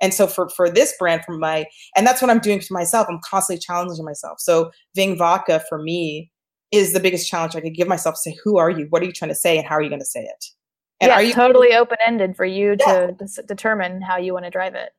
[0.00, 3.06] And so for for this brand, from my, and that's what I'm doing for myself.
[3.10, 4.40] I'm constantly challenging myself.
[4.40, 6.30] So Ving Vodka for me
[6.74, 8.16] is the biggest challenge I could give myself.
[8.16, 8.86] To say, who are you?
[8.90, 10.44] What are you trying to say, and how are you going to say it?
[11.00, 13.06] And yeah, are you totally open ended for you Yeah.
[13.06, 14.90] to dis- determine how you want to drive it.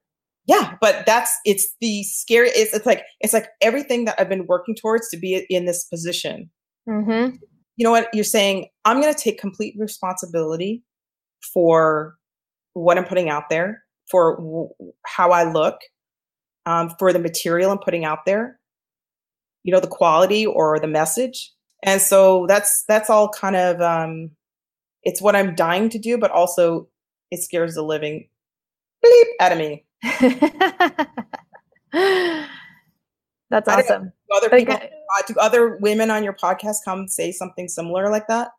[0.47, 4.45] yeah but that's it's the scary it's, it's like it's like everything that i've been
[4.45, 6.49] working towards to be in this position
[6.87, 7.35] Mm-hmm.
[7.77, 10.83] you know what you're saying i'm going to take complete responsibility
[11.53, 12.15] for
[12.73, 14.69] what i'm putting out there for w-
[15.05, 15.77] how i look
[16.67, 18.59] um, for the material i'm putting out there
[19.63, 21.51] you know the quality or the message
[21.83, 24.31] and so that's that's all kind of um
[25.03, 26.87] it's what i'm dying to do but also
[27.31, 28.27] it scares the living
[29.03, 29.85] bleep out of me
[33.49, 33.83] That's don't know.
[33.83, 34.11] awesome.
[34.29, 38.27] Do other people uh, do other women on your podcast come say something similar like
[38.27, 38.49] that?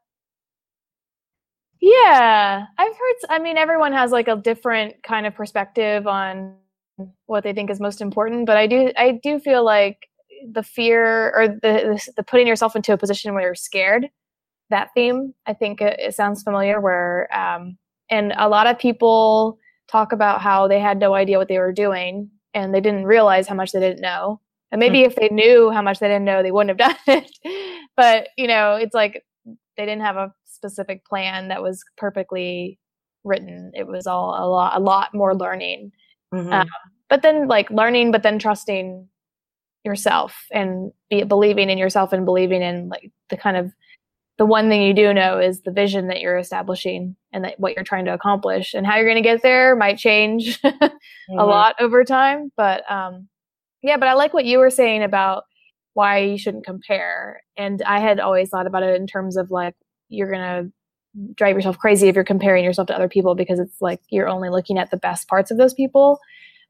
[1.81, 3.17] Yeah, I've heard.
[3.29, 6.55] I mean, everyone has like a different kind of perspective on
[7.27, 10.09] what they think is most important, but I do, I do feel like
[10.51, 14.09] the fear or the the, the putting yourself into a position where you're scared.
[14.71, 16.81] That theme, I think, it, it sounds familiar.
[16.81, 17.79] Where, um,
[18.11, 21.73] and a lot of people talk about how they had no idea what they were
[21.73, 24.41] doing and they didn't realize how much they didn't know.
[24.73, 27.89] And maybe if they knew how much they didn't know, they wouldn't have done it.
[27.97, 29.23] but you know, it's like
[29.77, 32.79] they didn't have a specific plan that was perfectly
[33.25, 33.71] written.
[33.75, 35.93] It was all a lot, a lot more learning.
[36.35, 36.53] Mhm.
[36.53, 36.69] Um,
[37.09, 39.09] but then, like learning, but then trusting
[39.87, 43.73] yourself and be believing in yourself and believing in like the kind of
[44.37, 47.75] the one thing you do know is the vision that you're establishing and that what
[47.75, 48.75] you're trying to accomplish.
[48.75, 50.71] And how you're going to get there might change a
[51.31, 51.47] Mhm.
[51.49, 53.29] lot over time but um
[53.83, 55.45] yeah but i like what you were saying about
[55.95, 57.41] why you shouldn't compare.
[57.57, 59.75] And i had always thought about it in terms of like
[60.09, 60.71] you're gonna
[61.35, 64.51] drive yourself crazy if you're comparing yourself to other people because it's like you're only
[64.51, 66.21] looking at the best parts of those people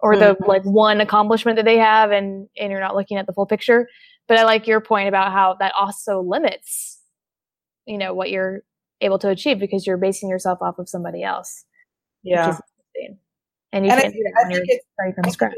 [0.01, 0.47] or the Mhm.
[0.47, 3.89] like one accomplishment that they have and and you're not looking at the full picture
[4.29, 7.01] but i like your point about how that also limits
[7.87, 8.63] you know what you're
[9.01, 11.65] able to achieve because you're basing yourself off of somebody else
[12.23, 12.59] which Yeah.
[13.73, 15.55] and you And can't do that I when you're starting I from scratch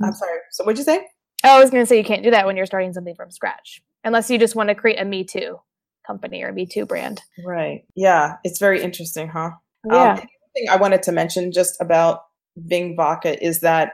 [0.00, 0.38] I'm sorry.
[0.52, 1.04] So what'd you say?
[1.42, 3.32] Oh, I was going to say you can't do that when you're starting something from
[3.32, 5.58] scratch, unless you just want to create a Me Too
[6.06, 7.20] company or a Me Too brand.
[7.44, 7.84] Right.
[7.96, 8.36] Yeah.
[8.44, 9.50] It's very interesting, huh?
[9.90, 10.12] Yeah.
[10.12, 12.20] Um, thing I wanted to mention just about
[12.56, 13.92] Ving Vodka is that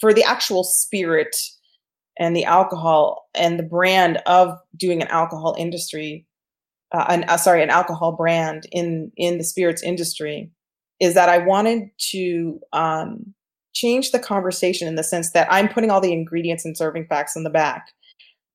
[0.00, 1.36] for the actual spirit
[2.18, 6.26] and the alcohol and the brand of doing an alcohol industry,
[6.92, 10.50] uh, an, uh, sorry, an alcohol brand in in the spirits industry,
[11.00, 13.34] is that I wanted to um,
[13.72, 17.34] change the conversation in the sense that I'm putting all the ingredients and serving facts
[17.34, 17.86] in the back.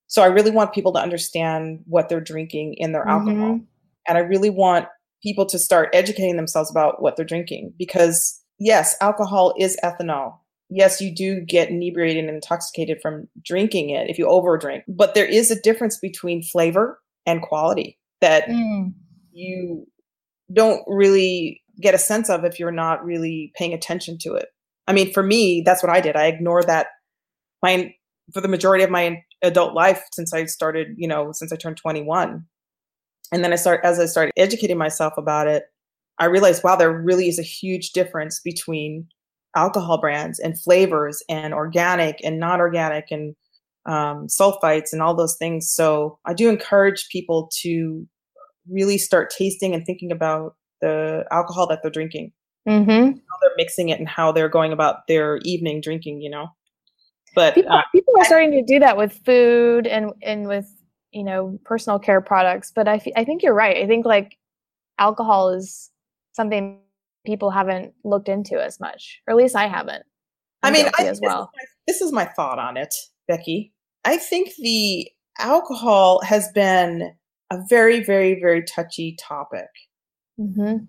[0.06, 3.66] So I really want people to understand what they're drinking in their alcohol Mhm.
[4.08, 4.88] and I really want
[5.22, 10.36] people to start educating themselves about what they're drinking because yes, alcohol is ethanol.
[10.68, 15.26] Yes, you do get inebriated and intoxicated from drinking it if you overdrink, but there
[15.26, 18.94] is a difference between flavor and quality that Mm.
[19.32, 19.86] you
[20.52, 24.48] don't really get a sense of if you're not really paying attention to it.
[24.86, 26.16] I mean, for me, that's what I did.
[26.16, 26.88] I ignored that
[27.62, 27.94] my
[28.32, 31.78] for the majority of my adult life since I started, you know, since I turned
[31.78, 32.46] 21.
[33.32, 35.64] And then I start as I started educating myself about it,
[36.20, 39.08] I realized wow, there really is a huge difference between
[39.56, 43.34] alcohol brands and flavors and organic and non-organic and
[43.86, 45.68] um, sulfites and all those things.
[45.72, 48.06] So I do encourage people to
[48.70, 52.32] really start tasting and thinking about the alcohol that they're drinking,
[52.68, 53.14] Mhm.
[53.14, 56.20] how they're mixing it, and how they're going about their evening drinking.
[56.22, 56.46] You know,
[57.34, 60.66] but People, uh, people are starting to do that with food and and with
[61.12, 62.72] you know, personal care products.
[62.72, 63.76] But I, f- I think you're right.
[63.76, 64.38] I think like
[64.98, 65.90] alcohol is
[66.32, 66.80] something
[67.24, 70.04] people haven't looked into as much, or at least I haven't.
[70.62, 71.50] i mean, I, as well.
[71.54, 72.94] This is, my, this is my thought on it,
[73.28, 73.72] Becky.
[74.04, 77.12] I think the alcohol has been
[77.50, 79.68] a very, very, very touchy topic.
[80.40, 80.84] Mm-hmm.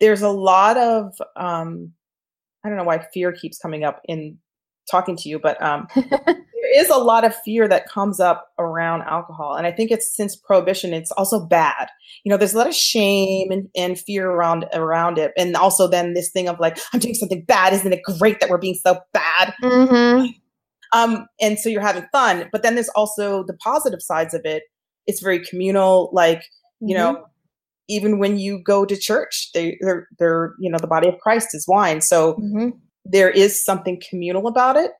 [0.00, 1.92] There's a lot of, um,
[2.64, 4.38] I don't know why fear keeps coming up in
[4.90, 5.86] talking to you, but um,
[6.72, 9.54] is a lot of fear that comes up around alcohol.
[9.54, 11.88] And I think it's since prohibition, it's also bad.
[12.24, 15.32] You know, there's a lot of shame and, and fear around around it.
[15.36, 17.72] And also then this thing of like, I'm doing something bad.
[17.72, 19.54] Isn't it great that we're being so bad?
[19.62, 20.26] Mm-hmm.
[20.94, 22.48] Um, and so you're having fun.
[22.52, 24.64] But then there's also the positive sides of it.
[25.06, 26.44] It's very communal, like,
[26.80, 27.14] you Mm-hmm.
[27.14, 27.24] know,
[27.88, 31.48] even when you go to church, they, they're, they're, you know, the body of Christ
[31.54, 32.00] is wine.
[32.00, 32.70] So Mm-hmm.
[33.04, 34.92] there is something communal about it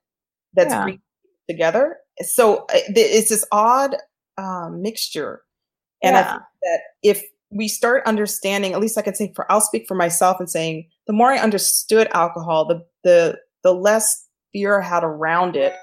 [0.54, 0.84] that's Yeah.
[1.52, 1.96] Together.
[2.20, 3.96] So uh, it's this odd
[4.38, 5.42] um, mixture.
[6.02, 9.60] And I think that if we start understanding, at least I can say for I'll
[9.60, 14.80] speak for myself and saying the more I understood alcohol, the the the less fear
[14.80, 15.74] I had around it.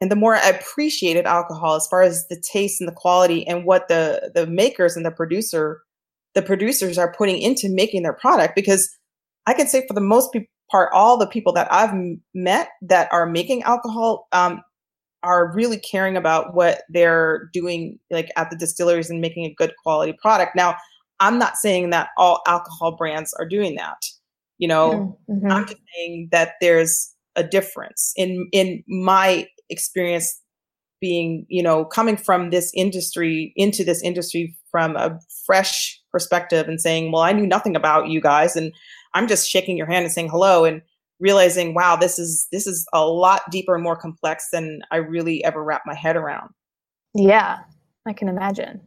[0.00, 3.64] And the more I appreciated alcohol as far as the taste and the quality and
[3.64, 5.82] what the the makers and the producer
[6.34, 8.90] the producers are putting into making their product because
[9.46, 10.36] I can say for the most
[10.70, 11.94] part, all the people that I've
[12.34, 14.62] met that are making alcohol um,
[15.24, 19.72] are really caring about what they're doing, like at the distilleries and making a good
[19.82, 20.54] quality product.
[20.54, 20.76] Now,
[21.20, 24.04] I'm not saying that all alcohol brands are doing that.
[24.58, 25.50] You know, Mhm.
[25.50, 30.40] I'm just saying that there's a difference in in my experience
[31.00, 36.80] being, you know, coming from this industry into this industry from a fresh perspective and
[36.80, 38.72] saying, well, I knew nothing about you guys and
[39.14, 40.80] I'm just shaking your hand and saying hello and
[41.24, 45.42] realizing, wow, this is this is a lot deeper and more complex than I really
[45.42, 46.50] ever wrapped my head around.
[47.14, 47.60] Yeah,
[48.06, 48.80] I can imagine.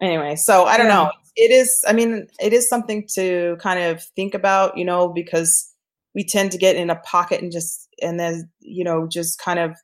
[0.00, 0.94] Anyway, so I don't Yeah.
[1.06, 1.12] know.
[1.34, 5.70] It is I mean, it is something to kind of think about, you know, because
[6.14, 9.58] we tend to get in a pocket and just and then, you know, just kind
[9.58, 9.74] of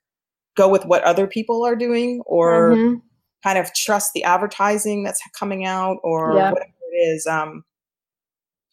[0.57, 3.03] go with what other people are doing or Mhm.
[3.43, 6.53] kind of trust the advertising that's coming out or Yep.
[6.53, 7.27] whatever it is.
[7.27, 7.65] Um,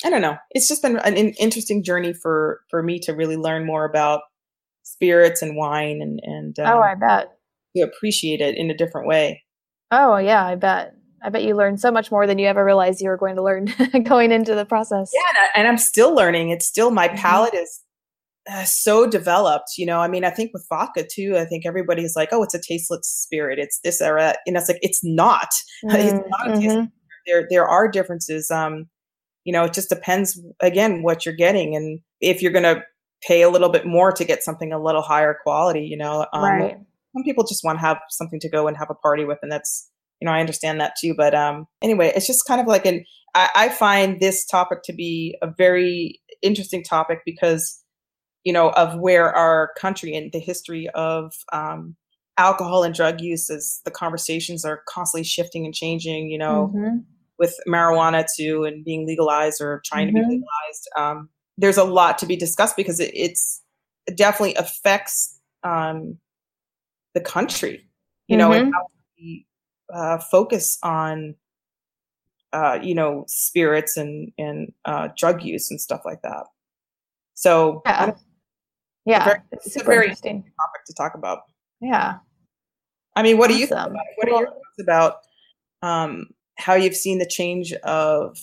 [0.06, 0.38] I don't know.
[0.52, 4.22] It's just been an in- interesting journey for for me to really learn more about
[4.84, 7.38] spirits and wine and and um, Oh, I bet.
[7.76, 9.44] to appreciate it in a different way.
[9.92, 10.96] Oh, yeah, I bet.
[11.22, 13.44] I bet you learned so much more than you ever realized you were going to
[13.44, 13.68] learn
[14.04, 15.12] going into the process.
[15.14, 16.50] Yeah, and, I, and I'm still learning.
[16.52, 17.18] It's still my Mhm.
[17.18, 17.82] palate is
[18.50, 19.72] uh, so developed.
[19.78, 21.36] You know, I mean, I think with vodka too.
[21.38, 23.60] I think everybody's like, "Oh, it's a tasteless spirit.
[23.60, 25.50] It's this or that," and it's like it's not.
[25.92, 26.92] It's Mm, not a tasteless mhm.
[27.28, 28.88] there there are differences um
[29.44, 32.84] you know it just depends again what you're getting and if you're going to
[33.28, 36.44] pay a little bit more to get something a little higher quality you know um
[36.44, 36.78] right.
[37.14, 39.52] some people just want to have something to go and have a party with and
[39.52, 39.90] that's
[40.22, 43.04] you know i understand that too but um anyway it's just kind of like an
[43.36, 47.84] i, I find this topic to be a very interesting topic because
[48.44, 51.96] you know of where our country and the history of um
[52.38, 57.04] alcohol and drug use is the conversations are constantly shifting and changing you know Mhm.
[57.40, 60.28] With marijuana too and being legalized or trying to be Mhm.
[60.30, 60.90] legalized.
[60.98, 63.62] Um, there's a lot to be discussed because it, it's
[64.08, 66.20] it definitely affects um,
[67.14, 67.90] the country,
[68.28, 68.74] you know, and Mhm.
[68.74, 69.46] how we
[69.94, 71.36] uh, focus on
[72.54, 76.46] uh, you know spirits and and uh, drug use and stuff like that.
[77.36, 78.12] So Yeah.
[79.06, 79.26] Yeah.
[79.26, 80.42] very- it's a very- interesting.
[80.44, 81.44] topic to talk about.
[81.80, 82.20] Yeah.
[83.16, 84.14] I mean, what do you think about it?
[84.18, 85.14] What are your thoughts about
[85.82, 86.28] um,
[86.60, 88.38] how you've seen the change of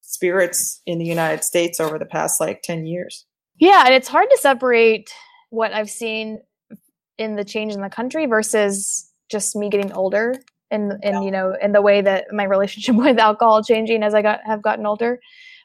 [0.00, 3.26] spirits in the United States over the past like 10 years?
[3.58, 5.12] Yeah, and it's hard to separate
[5.50, 6.40] what I've seen
[7.18, 10.34] in the change in the country versus just me getting older
[10.70, 11.20] and and Yeah.
[11.22, 14.62] you know in the way that my relationship with alcohol changing as I got have
[14.62, 15.18] gotten older.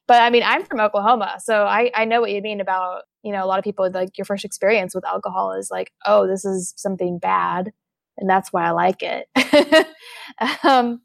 [0.08, 3.32] But I mean, I'm from Oklahoma, so I I know what you mean about you
[3.32, 6.44] know a lot of people like your first experience with alcohol is like oh this
[6.46, 7.72] is something bad
[8.18, 9.28] and that's why I like it.
[10.64, 11.02] um,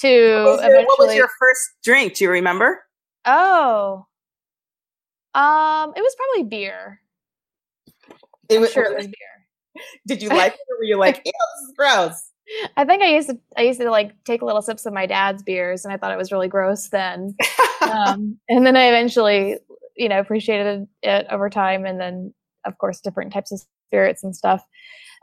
[0.00, 2.14] to What was, your, what was your first drink?
[2.14, 2.82] Do you remember?
[3.26, 4.06] oh
[5.34, 7.00] um it was probably beer.
[8.48, 9.84] It I'm was, sure it was beer.
[10.06, 12.30] Did you like it or were you like, ew, this is gross?
[12.76, 15.42] I think I used to I used to like take little sips of my dad's
[15.42, 17.36] beers and I thought it was really gross then.
[17.80, 19.56] Um, and then I eventually,
[19.96, 22.34] you know, appreciated it over time and then
[22.66, 24.64] of course different types of spirits and stuff.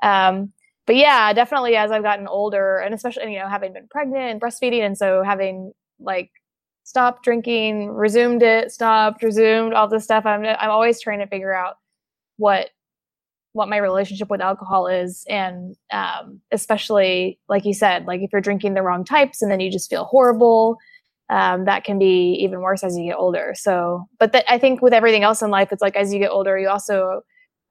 [0.01, 0.51] Um,
[0.87, 4.41] but yeah, definitely as I've gotten older and especially you know having been pregnant and
[4.41, 6.31] breastfeeding and so having like
[6.83, 10.25] stopped drinking, resumed it, stopped, resumed all this stuff.
[10.25, 11.75] I'm I'm always trying to figure out
[12.37, 12.69] what
[13.57, 18.39] what my relationship with alcohol is and um, especially like you said like if you're
[18.39, 20.77] drinking the wrong types and then you just feel horrible
[21.29, 24.81] um, that can be even worse as you get older so but that i think
[24.81, 27.21] with everything else in life it's like as you get older you also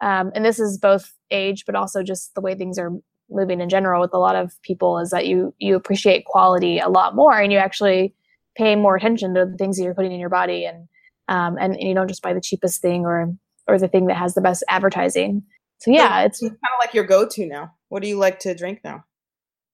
[0.01, 2.93] um, and this is both age but also just the way things are
[3.29, 6.89] moving in general with a lot of people is that you you appreciate quality a
[6.89, 8.15] lot more and you actually
[8.57, 10.89] pay more attention to the things that you're putting in your body and
[11.29, 13.35] um, and, and you don't just buy the cheapest thing or
[13.67, 15.43] or the thing that has the best advertising
[15.79, 17.73] so yeah, it's kind of like your go-to now.
[17.89, 19.05] What do you like to drink now?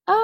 [0.08, 0.16] Um,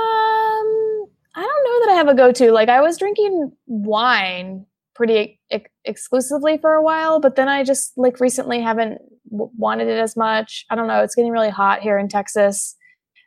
[1.34, 2.52] I don't know that I have a go-to.
[2.52, 7.96] Like I was drinking wine pretty ex- exclusively for a while, but then I just
[7.96, 9.00] like recently haven't
[9.30, 10.64] w- wanted it as much.
[10.70, 11.02] I don't know.
[11.02, 12.76] It's getting really hot here in Texas.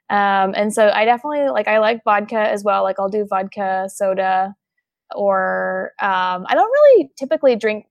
[0.10, 2.84] Um, and so I definitely like I like vodka as well.
[2.84, 4.56] Like I'll do vodka, soda,
[5.16, 7.86] or um, I don't really typically drink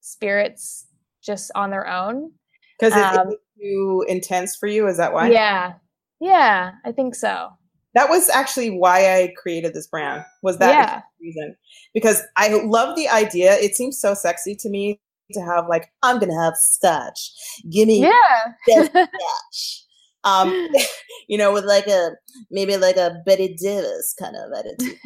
[0.00, 0.86] spirits
[1.22, 2.32] just on their own
[2.78, 4.86] because um, too intense for you?
[4.86, 5.30] Is that why?
[5.30, 5.74] Yeah.
[6.20, 7.50] Yeah, I think so.
[7.94, 10.24] That was actually why I created this brand.
[10.42, 11.02] Was that yeah.
[11.20, 11.56] reason?
[11.94, 13.54] Because I love the idea.
[13.54, 15.00] It seems so sexy to me
[15.32, 17.32] to have like, I'm gonna have scotch.
[17.70, 18.84] Give me yeah.
[18.84, 19.86] scotch.
[20.24, 20.68] Um,
[21.28, 22.10] you know, with like a
[22.50, 24.98] maybe like a Bette Davis kind of attitude.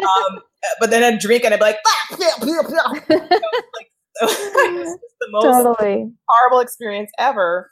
[0.00, 0.40] um,
[0.80, 3.18] but then I'd drink and I'd be like, ah, pew, pew, pew.
[3.18, 6.12] like the most totally.
[6.28, 7.70] horrible experience ever.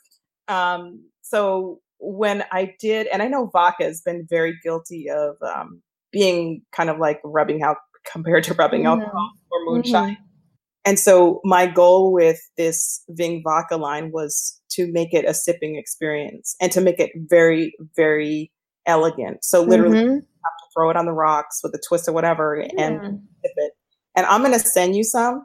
[0.48, 5.82] Um, so when I did, and I know vodka has been very guilty of um,
[6.12, 7.76] being kind of like rubbing out
[8.10, 9.00] compared to rubbing mm-hmm.
[9.00, 10.14] alcohol or moonshine.
[10.14, 10.29] Mm-hmm.
[10.84, 15.76] And so my goal with this Ving vodka line was to make it a sipping
[15.76, 18.50] experience and to make it very, very
[18.86, 19.44] elegant.
[19.44, 20.14] So literally mm-hmm.
[20.14, 23.72] have to throw it on the rocks with a twist or whatever and sip it.
[24.16, 25.44] And I'm going to send you some.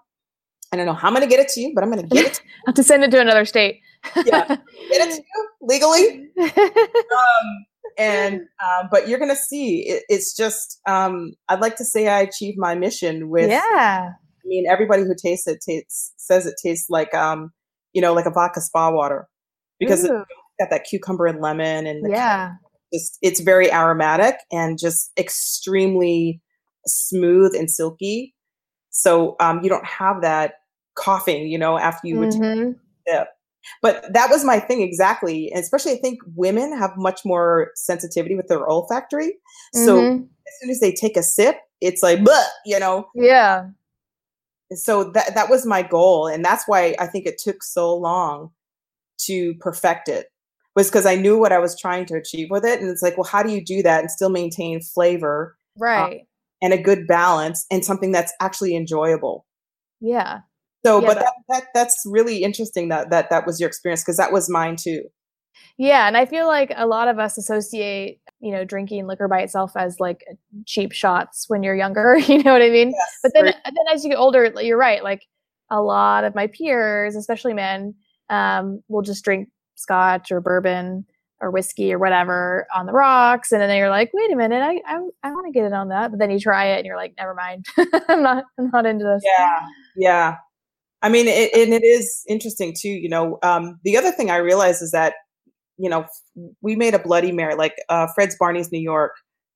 [0.72, 2.16] I don't know how I'm going to get it to you, but I'm going to
[2.16, 2.42] get it.
[2.44, 3.82] I have to send it to another state
[4.16, 4.60] yeah, get
[4.90, 6.30] it to you legally.
[7.16, 7.66] Um,
[7.98, 10.82] and um, but you're gonna see, it, it's just.
[10.88, 13.50] Um, I'd like to say I achieved my mission with.
[13.50, 14.14] Yeah.
[14.46, 17.52] I mean, everybody who tastes it tastes, says it tastes like, um,
[17.94, 19.28] you know, like a vodka spa water,
[19.80, 20.18] because Ooh.
[20.18, 20.26] it's
[20.60, 22.54] got that cucumber and lemon and yeah,
[22.94, 26.42] just it's very aromatic and just extremely
[26.86, 28.36] smooth and silky.
[28.92, 30.54] So um, you don't have that
[30.96, 32.68] coughing, you know, after you mm-hmm.
[32.68, 32.76] would
[33.08, 33.28] sip.
[33.82, 35.52] But that was my thing exactly.
[35.52, 39.34] And especially I think women have much more sensitivity with their olfactory.
[39.74, 40.24] So mm-hmm.
[40.24, 43.08] as soon as they take a sip, it's like, but you know.
[43.16, 43.70] Yeah.
[44.74, 46.28] So that that was my goal.
[46.28, 48.52] And that's why I think it took so long
[49.22, 50.28] to perfect it.
[50.76, 52.82] Was because I knew what I was trying to achieve with it.
[52.82, 55.58] And it's like, well, how do you do that and still maintain flavor?
[55.78, 56.20] Uh, right.
[56.22, 56.28] Um,
[56.62, 59.46] and a good balance and something that's actually enjoyable.
[60.02, 60.40] Yeah.
[60.86, 64.18] So, yeah, but that, that that's really interesting that that that was your experience because
[64.18, 65.04] that was mine too.
[65.78, 69.42] Yeah, and I feel like a lot of us associate, you know, drinking liquor by
[69.42, 70.24] itself as like
[70.66, 72.18] cheap shots when you're younger.
[72.28, 72.92] You know what I mean?
[72.92, 73.56] Yes, but then, right.
[73.64, 75.04] then as you get older, you're right.
[75.04, 75.26] Like
[75.70, 77.96] a lot of my peers, especially men,
[78.30, 81.06] um, will just drink scotch or bourbon
[81.42, 84.82] or whiskey or whatever on the rocks, and then you're like, wait a minute, I
[84.88, 86.12] I, I want to get it on that.
[86.12, 87.66] But then you try it, and you're like, never mind,
[88.10, 89.24] I'm not I'm not into this.
[89.24, 89.60] Yeah,
[89.96, 90.36] yeah.
[91.02, 92.90] I mean, it, and it is interesting too.
[92.90, 95.14] You know, um, the other thing I realize is that,
[95.78, 96.06] you know,
[96.62, 97.56] we made a Bloody Mary.
[97.56, 99.12] Like uh, Fred's Barney's New York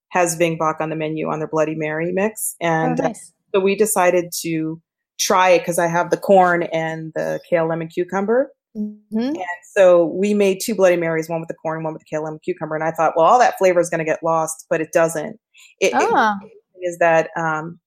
[0.09, 3.33] has Ving Vodka on the menu on their Bloody Mary mix, and oh, nice.
[3.53, 4.81] uh, so we decided to
[5.19, 8.51] try it because I have the corn and the kale lemon cucumber.
[8.75, 9.19] Mm-hmm.
[9.19, 9.45] And
[9.75, 12.39] so we made two Bloody Marys, one with the corn, one with the kale lemon
[12.43, 12.75] cucumber.
[12.75, 15.39] And I thought, well, all that flavor is going to get lost, but it doesn't.
[15.81, 16.37] It, oh.
[16.43, 17.79] it is that um,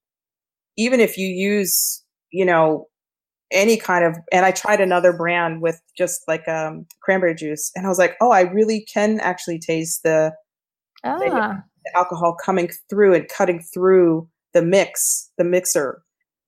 [0.77, 2.87] even if you use, you know,
[3.53, 7.85] any kind of and i tried another brand with just like um cranberry juice and
[7.85, 10.33] i was like oh i really can actually taste the,
[11.03, 11.17] ah.
[11.17, 16.03] the alcohol coming through and cutting through the mix the mixer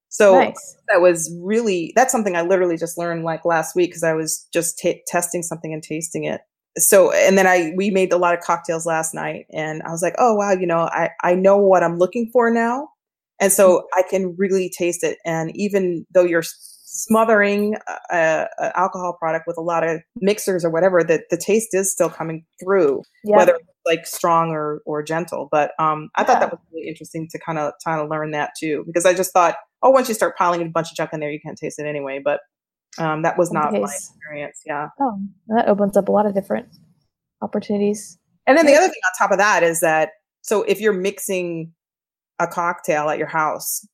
[0.08, 0.76] so nice.
[0.88, 4.46] that was really that's something i literally just learned like last week because i was
[4.52, 6.42] just t- testing something and tasting it
[6.78, 10.02] so and then i we made a lot of cocktails last night and i was
[10.02, 12.88] like oh wow you know i i know what i'm looking for now
[13.40, 13.98] and so mm-hmm.
[13.98, 16.42] i can really taste it and even though you're
[16.96, 17.76] smothering
[18.10, 21.92] a, a, alcohol product with a lot of mixers or whatever, that the taste is
[21.92, 23.36] still coming through, yeah.
[23.36, 25.48] whether it's like strong or or gentle.
[25.50, 26.26] But um, I yeah.
[26.26, 29.14] thought that was really interesting to kind of kind of learn that too, because I
[29.14, 31.58] just thought, oh, once you start piling a bunch of junk in there, you can't
[31.58, 32.20] taste it anyway.
[32.22, 32.40] But
[32.98, 34.62] um, that was not my experience.
[34.64, 34.88] Yeah.
[35.00, 35.18] Oh,
[35.48, 36.68] that opens up a lot of different
[37.42, 38.18] opportunities.
[38.46, 40.10] And then the other thing on top of that is that
[40.42, 41.72] so if you're mixing
[42.38, 43.84] a cocktail at your house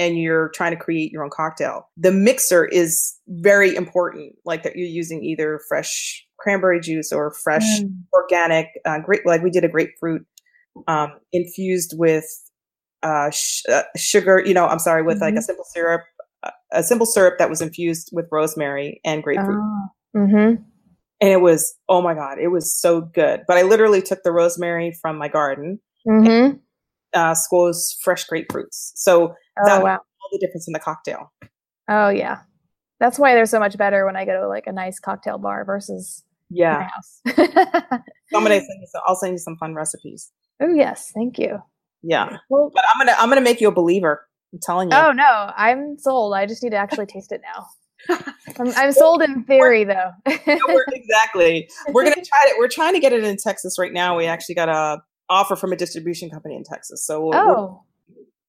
[0.00, 1.76] and you're trying to create your own cocktail.
[1.96, 7.68] The mixer is very important, like that you're using either fresh cranberry juice or fresh
[7.80, 7.92] Mm.
[8.14, 9.22] organic uh, grape.
[9.26, 10.22] Like we did a grapefruit
[10.88, 12.24] um, infused with
[13.02, 14.42] uh, sh- uh, sugar.
[14.44, 16.02] You know, I'm sorry, with like a simple syrup,
[16.42, 19.88] uh, a simple syrup that was infused with rosemary and grapefruit, Oh.
[20.16, 20.62] Mm-hmm.
[21.22, 23.42] and it was oh my god, it was so good.
[23.46, 25.78] But I literally took the rosemary from my garden,
[26.08, 26.56] Mm-hmm.
[27.14, 28.92] Uh, squoze fresh grapefruits.
[28.94, 29.34] So
[29.64, 29.96] that Oh wow.
[29.96, 31.32] all the difference in the cocktail.
[31.88, 32.38] Oh yeah.
[33.00, 35.64] That's why they're so much better when I go to like a nice cocktail bar
[35.64, 37.20] versus Yeah, my house.
[38.32, 40.30] So I'm gonna send you some, I'll send you some fun recipes.
[40.62, 41.58] oh yes, thank you.
[42.02, 44.26] Yeah, Well, but I'm gonna I'm gonna make you a believer.
[44.52, 44.96] I'm telling you.
[44.96, 46.34] oh no, I'm sold.
[46.34, 47.66] I just need to actually taste it now.
[48.58, 50.10] I'm, I'm sold in theory though.
[50.26, 50.38] No,
[50.68, 51.68] we're- exactly.
[51.88, 52.58] We're gonna try it.
[52.58, 54.16] We're trying to get it in Texas right now.
[54.16, 57.84] We actually got a offer from a distribution company in Texas, so we're, we're, oh,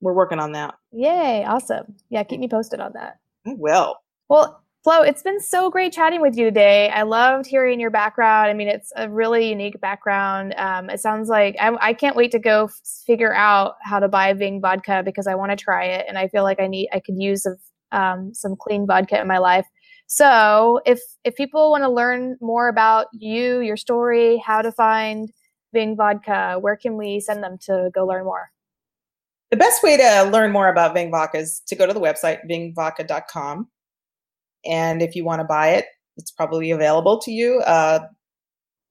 [0.01, 0.75] we're working on that.
[0.91, 1.45] yay!
[1.45, 1.95] Awesome.
[2.09, 3.19] Yeah, keep me posted on that.
[3.47, 3.95] I will.
[4.27, 6.89] Well, Flo, it's been so great chatting with you today.
[6.89, 8.49] I loved hearing your background.
[8.49, 10.55] I mean, it's a really unique background.
[10.57, 14.07] Um, it sounds like I, I can't wait to go f- figure out how to
[14.07, 16.89] buy Ving vodka because I want to try it, and I feel like I need
[16.91, 17.59] I could use of,
[17.91, 19.67] um, some clean vodka in my life.
[20.07, 25.31] So, if if people want to learn more about you, your story, how to find
[25.73, 28.51] Ving vodka, where can we send them to go learn more?
[29.51, 32.39] The best way to learn more about Ving Vodka is to go to the website
[32.49, 33.67] vingvodka.com,
[34.65, 37.99] and if you want to buy it, it's probably available to you uh,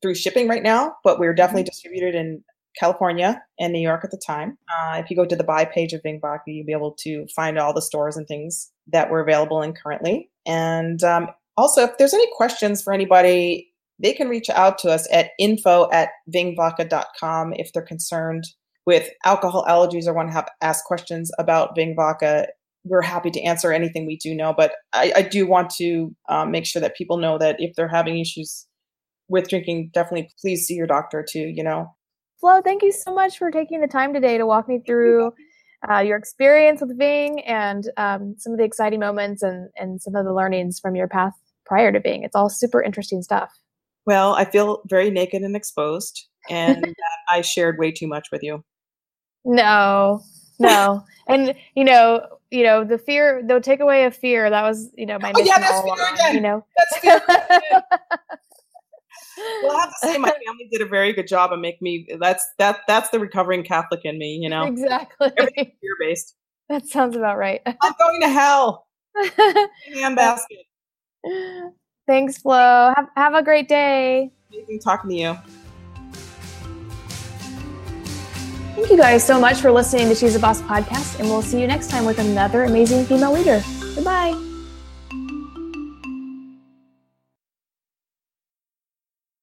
[0.02, 0.96] through shipping right now.
[1.02, 2.44] But we're definitely distributed in
[2.78, 4.58] California and New York at the time.
[4.68, 7.26] Uh, if you go to the buy page of Ving Vodka, you'll be able to
[7.34, 10.30] find all the stores and things that we're available in currently.
[10.46, 13.69] And um, also, if there's any questions for anybody,
[14.00, 18.44] they can reach out to us at info at vingvodka.com if they're concerned
[18.86, 22.48] with alcohol allergies or want to have ask questions about Ving Vodka.
[22.84, 26.50] We're happy to answer anything we do know, but I, I do want to um,
[26.50, 28.66] make sure that people know that if they're having issues
[29.28, 31.52] with drinking, definitely please see your doctor too.
[31.54, 31.94] You know,
[32.40, 35.32] Flo, thank you so much for taking the time today to walk me through
[35.90, 40.14] uh, your experience with Ving and um, some of the exciting moments and, and some
[40.14, 41.34] of the learnings from your path
[41.66, 42.22] prior to Ving.
[42.22, 43.50] It's all super interesting stuff.
[44.10, 46.84] Well, I feel very naked and exposed, and
[47.30, 48.64] I shared way too much with you.
[49.44, 50.20] No,
[50.58, 54.50] no, and you know, you know, the fear, the takeaway of fear.
[54.50, 56.00] That was, you know, my Oh, yeah, that's fear along.
[56.14, 56.34] again.
[56.34, 56.66] You know.
[56.76, 57.22] That's fair.
[59.62, 62.08] well, I have to say, my family did a very good job of making me.
[62.18, 62.80] That's that.
[62.88, 64.40] That's the recovering Catholic in me.
[64.42, 65.30] You know, exactly.
[65.30, 66.34] fear based.
[66.68, 67.62] that sounds about right.
[67.64, 68.88] I'm going to hell.
[69.94, 70.66] Handbasket.
[72.10, 72.92] Thanks, Flo.
[72.96, 74.32] Have, have a great day.
[74.52, 75.38] Amazing talking to you.
[78.74, 81.60] Thank you guys so much for listening to She's a Boss podcast, and we'll see
[81.60, 83.62] you next time with another amazing female leader.
[83.94, 84.49] Goodbye.